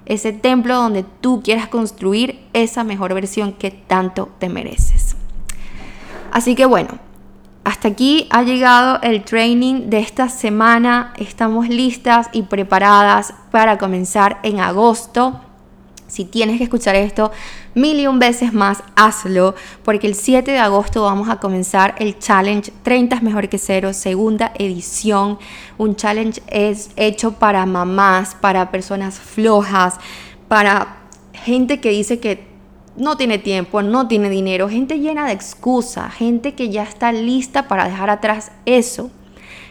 ese 0.10 0.34
templo 0.34 0.76
donde 0.76 1.06
tú 1.22 1.41
quieras 1.41 1.69
construir 1.69 2.41
esa 2.52 2.84
mejor 2.84 3.13
versión 3.13 3.54
que 3.54 3.72
tanto 3.72 4.30
te 4.39 4.50
mereces. 4.50 5.15
Así 6.32 6.56
que 6.56 6.65
bueno, 6.65 6.89
hasta 7.63 7.88
aquí 7.89 8.28
ha 8.32 8.41
llegado 8.41 9.00
el 9.04 9.24
training 9.24 9.89
de 9.89 10.00
esta 10.00 10.28
semana. 10.28 11.13
Estamos 11.17 11.69
listas 11.69 12.30
y 12.34 12.41
preparadas 12.43 13.34
para 13.52 13.78
comenzar 13.78 14.39
en 14.43 14.60
agosto. 14.60 15.39
Si 16.19 16.25
tienes 16.25 16.58
que 16.58 16.65
escuchar 16.65 16.97
esto 16.97 17.32
mil 17.75 17.97
y 17.97 18.05
un 18.05 18.19
veces 18.19 18.51
más, 18.51 18.84
hazlo, 18.97 19.55
porque 19.86 20.05
el 20.05 20.15
7 20.15 20.51
de 20.51 20.58
agosto 20.58 21.03
vamos 21.03 21.29
a 21.29 21.38
comenzar 21.38 21.95
el 21.97 22.19
challenge 22.19 22.73
30 22.84 23.15
es 23.15 23.21
mejor 23.21 23.47
que 23.47 23.58
cero, 23.58 23.93
segunda 23.93 24.51
edición. 24.60 25.39
Un 25.77 25.95
challenge 25.95 26.41
es 26.47 26.89
hecho 26.97 27.36
para 27.36 27.65
mamás, 27.65 28.36
para 28.36 28.69
personas 28.69 29.17
flojas, 29.17 29.93
para 30.49 30.97
gente 31.32 31.79
que 31.79 31.91
dice 31.91 32.19
que 32.19 32.45
no 32.97 33.15
tiene 33.15 33.38
tiempo, 33.38 33.82
no 33.82 34.10
tiene 34.10 34.29
dinero, 34.29 34.67
gente 34.67 34.99
llena 34.99 35.25
de 35.25 35.32
excusas, 35.32 36.13
gente 36.13 36.53
que 36.53 36.67
ya 36.67 36.84
está 36.84 37.13
lista 37.13 37.69
para 37.69 37.86
dejar 37.86 38.10
atrás 38.10 38.51
eso, 38.65 39.10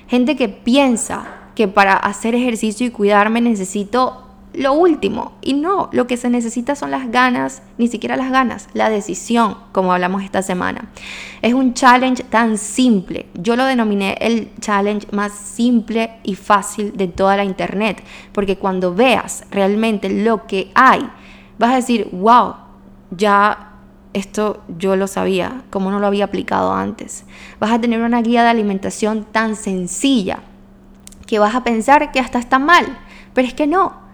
gente 0.07 0.35
que 0.35 0.49
piensa 0.49 1.27
que 1.55 1.69
para 1.69 1.93
hacer 1.93 2.35
ejercicio 2.35 2.87
y 2.87 2.91
cuidarme 2.91 3.43
necesito 3.43 4.28
lo 4.59 4.73
último. 4.73 5.33
Y 5.41 5.55
no, 5.55 5.89
lo 5.93 6.07
que 6.09 6.17
se 6.17 6.29
necesita 6.29 6.75
son 6.75 6.91
las 6.91 7.11
ganas, 7.13 7.63
ni 7.79 7.87
siquiera 7.87 8.17
las 8.17 8.31
ganas, 8.31 8.69
la 8.75 8.91
decisión, 8.91 9.57
como 9.71 9.93
hablamos 9.93 10.25
esta 10.25 10.43
semana. 10.43 10.91
Es 11.43 11.55
un 11.55 11.75
challenge 11.75 12.25
tan 12.25 12.59
simple. 12.59 13.27
Yo 13.35 13.55
lo 13.55 13.65
denominé 13.65 14.17
el 14.21 14.51
challenge 14.61 15.07
más 15.13 15.33
simple 15.33 16.19
y 16.25 16.35
fácil 16.35 16.97
de 16.97 17.07
toda 17.07 17.37
la 17.37 17.45
internet, 17.45 18.03
porque 18.33 18.59
cuando 18.59 18.93
veas 18.95 19.45
realmente 19.51 20.11
lo 20.11 20.47
que 20.49 20.73
hay, 20.75 21.09
vas 21.59 21.71
a 21.71 21.77
decir, 21.77 22.09
wow, 22.11 22.55
ya 23.13 23.75
esto 24.13 24.65
yo 24.77 24.97
lo 24.97 25.07
sabía, 25.07 25.63
como 25.71 25.93
no 25.93 26.01
lo 26.01 26.09
había 26.09 26.25
aplicado 26.25 26.73
antes. 26.73 27.25
Vas 27.61 27.71
a 27.71 27.81
tener 27.81 28.03
una 28.03 28.23
guía 28.23 28.43
de 28.43 28.49
alimentación 28.49 29.25
tan 29.25 29.55
sencilla 29.55 30.41
que 31.29 31.39
vas 31.39 31.55
a 31.55 31.63
pensar 31.63 32.11
que 32.11 32.19
hasta 32.19 32.41
está 32.41 32.59
mal, 32.59 32.99
pero 33.35 33.47
es 33.47 33.55
que 33.55 33.69
no 33.69 34.08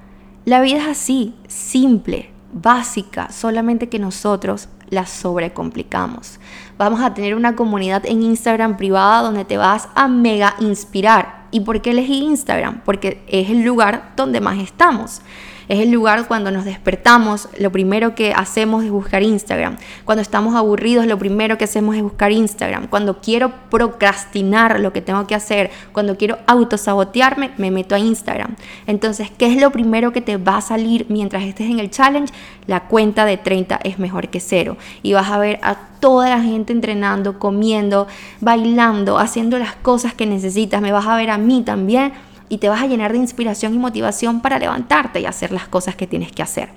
la 0.45 0.61
vida 0.61 0.79
es 0.79 0.89
así, 0.89 1.35
simple, 1.49 2.31
básica, 2.53 3.33
solamente 3.33 3.89
que 3.89 3.99
nosotros 3.99 4.69
la 4.91 5.07
sobrecomplicamos. 5.07 6.39
Vamos 6.77 7.01
a 7.01 7.15
tener 7.15 7.35
una 7.35 7.57
comunidad 7.57 8.05
en 8.07 8.23
Instagram 8.23 8.77
privada 8.77 9.23
donde 9.23 9.45
te 9.45 9.57
vas 9.57 9.89
a 9.95 10.07
mega 10.09 10.55
inspirar. 10.61 11.47
¿Y 11.51 11.61
por 11.61 11.81
qué 11.81 11.91
elegí 11.91 12.19
Instagram? 12.19 12.83
Porque 12.85 13.25
es 13.27 13.49
el 13.49 13.63
lugar 13.63 14.13
donde 14.17 14.41
más 14.41 14.59
estamos. 14.59 15.23
Es 15.69 15.81
el 15.81 15.91
lugar 15.91 16.27
cuando 16.29 16.51
nos 16.51 16.65
despertamos, 16.65 17.49
lo 17.59 17.73
primero 17.73 18.15
que 18.15 18.33
hacemos 18.33 18.85
es 18.85 18.91
buscar 18.91 19.23
Instagram. 19.23 19.77
Cuando 20.05 20.23
estamos 20.23 20.55
aburridos, 20.55 21.07
lo 21.07 21.19
primero 21.19 21.57
que 21.57 21.65
hacemos 21.65 21.97
es 21.97 22.03
buscar 22.03 22.33
Instagram. 22.33 22.89
Cuando 22.89 23.21
quiero 23.21 23.53
procrastinar 23.71 24.81
lo 24.81 24.93
que 24.93 25.01
tengo 25.01 25.27
que 25.27 25.35
hacer, 25.35 25.71
cuando 25.93 26.17
quiero 26.17 26.39
autosabotearme, 26.47 27.53
me 27.57 27.71
meto 27.71 27.95
a 27.95 27.99
Instagram. 27.99 28.57
Entonces, 28.87 29.31
¿qué 29.31 29.47
es 29.47 29.61
lo 29.61 29.71
primero 29.71 30.13
que 30.13 30.21
te 30.21 30.37
va 30.37 30.59
a 30.59 30.61
salir 30.61 31.07
mientras 31.09 31.45
estés 31.45 31.71
en 31.71 31.79
el 31.79 31.91
challenge? 31.91 32.33
La 32.67 32.85
cuenta 32.89 33.25
de 33.25 33.37
30 33.37 33.81
es 33.85 33.99
mejor 33.99 34.29
que 34.29 34.41
cero. 34.41 34.77
Y 35.03 35.15
vas 35.15 35.31
a 35.31 35.39
ver 35.39 35.59
a 35.63 35.77
toda 36.01 36.29
la 36.29 36.43
gente 36.43 36.73
entrenando, 36.73 37.39
comiendo, 37.39 38.07
bailando, 38.41 39.19
haciendo 39.19 39.59
las 39.59 39.75
cosas 39.77 40.13
que 40.13 40.27
necesitas. 40.27 40.83
Me 40.83 40.93
vas 40.93 41.07
a 41.07 41.17
ver 41.17 41.31
a 41.31 41.39
mí 41.39 41.63
también 41.63 42.13
y 42.55 42.59
te 42.59 42.69
vas 42.69 42.81
a 42.83 42.87
llenar 42.87 43.11
de 43.11 43.19
inspiración 43.19 43.75
y 43.75 43.79
motivación 43.79 44.41
para 44.41 44.61
levantarte 44.61 45.19
y 45.19 45.27
hacer 45.27 45.51
las 45.51 45.67
cosas 45.67 45.97
que 45.97 46.07
tienes 46.07 46.31
que 46.31 46.41
hacer. 46.41 46.69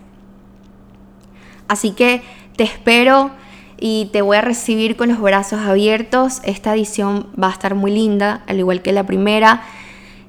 Así 1.67 1.91
que 1.91 2.23
te 2.55 2.63
espero 2.63 3.29
y 3.79 4.09
te 4.11 4.23
voy 4.23 4.37
a 4.37 4.41
recibir 4.41 4.95
con 4.95 5.09
los 5.09 5.21
brazos 5.21 5.59
abiertos. 5.59 6.41
Esta 6.43 6.73
edición 6.73 7.27
va 7.41 7.49
a 7.49 7.51
estar 7.51 7.75
muy 7.75 7.91
linda, 7.91 8.41
al 8.47 8.57
igual 8.57 8.81
que 8.81 8.91
la 8.91 9.05
primera. 9.05 9.61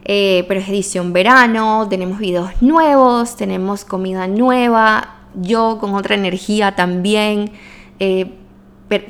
Eh, 0.05 0.45
pero 0.49 0.61
es 0.61 0.69
edición 0.69 1.15
verano, 1.15 1.87
tenemos 1.89 2.19
videos 2.19 2.51
nuevos, 2.61 3.35
tenemos 3.37 3.87
comida 3.87 4.27
nueva, 4.27 5.15
yo 5.35 5.79
con 5.81 5.95
otra 5.95 6.15
energía 6.15 6.77
también, 6.77 7.53
eh, 8.01 8.35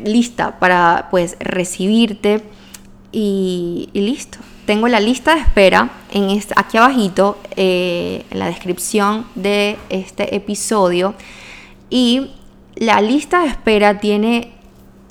lista 0.04 0.60
para 0.60 1.08
pues 1.10 1.36
recibirte 1.40 2.44
y 3.10 3.90
listo 3.92 4.38
tengo 4.66 4.86
la 4.86 5.00
lista 5.00 5.34
de 5.34 5.40
espera 5.40 5.88
aquí 6.56 6.76
abajito 6.78 7.38
eh, 7.56 8.24
en 8.30 8.38
la 8.38 8.46
descripción 8.46 9.26
de 9.34 9.76
este 9.90 10.34
episodio 10.34 11.14
y 11.90 12.30
la 12.74 13.00
lista 13.00 13.40
de 13.40 13.48
espera 13.48 14.00
tiene 14.00 14.52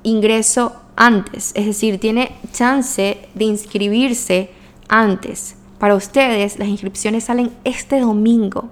ingreso 0.03 0.75
antes, 0.95 1.51
es 1.55 1.65
decir, 1.65 1.99
tiene 1.99 2.31
chance 2.51 3.29
de 3.35 3.45
inscribirse 3.45 4.49
antes. 4.87 5.55
Para 5.79 5.95
ustedes 5.95 6.57
las 6.57 6.67
inscripciones 6.67 7.25
salen 7.25 7.51
este 7.63 7.99
domingo. 7.99 8.69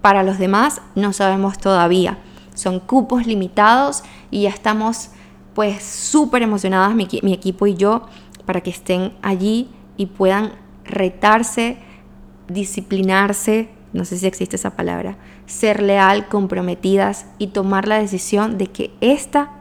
Para 0.00 0.22
los 0.22 0.38
demás 0.38 0.82
no 0.94 1.12
sabemos 1.12 1.58
todavía. 1.58 2.18
Son 2.54 2.80
cupos 2.80 3.26
limitados 3.26 4.02
y 4.30 4.42
ya 4.42 4.50
estamos 4.50 5.10
pues 5.54 5.84
súper 5.84 6.42
emocionadas 6.42 6.94
mi 6.94 7.32
equipo 7.32 7.66
y 7.66 7.74
yo 7.76 8.06
para 8.46 8.60
que 8.60 8.70
estén 8.70 9.12
allí 9.22 9.68
y 9.96 10.06
puedan 10.06 10.63
retarse, 10.84 11.78
disciplinarse, 12.48 13.68
no 13.92 14.04
sé 14.04 14.18
si 14.18 14.26
existe 14.26 14.56
esa 14.56 14.76
palabra, 14.76 15.16
ser 15.46 15.82
leal, 15.82 16.28
comprometidas 16.28 17.26
y 17.38 17.48
tomar 17.48 17.86
la 17.86 17.98
decisión 17.98 18.58
de 18.58 18.66
que 18.68 18.92
esta, 19.00 19.52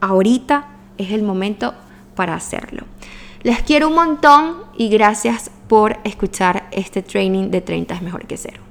ahorita, 0.00 0.68
es 0.98 1.12
el 1.12 1.22
momento 1.22 1.74
para 2.14 2.34
hacerlo. 2.34 2.84
Les 3.42 3.62
quiero 3.62 3.88
un 3.88 3.94
montón 3.94 4.56
y 4.76 4.88
gracias 4.88 5.50
por 5.68 5.98
escuchar 6.04 6.68
este 6.70 7.02
training 7.02 7.50
de 7.50 7.60
30 7.60 7.94
es 7.94 8.02
mejor 8.02 8.26
que 8.26 8.36
cero. 8.36 8.65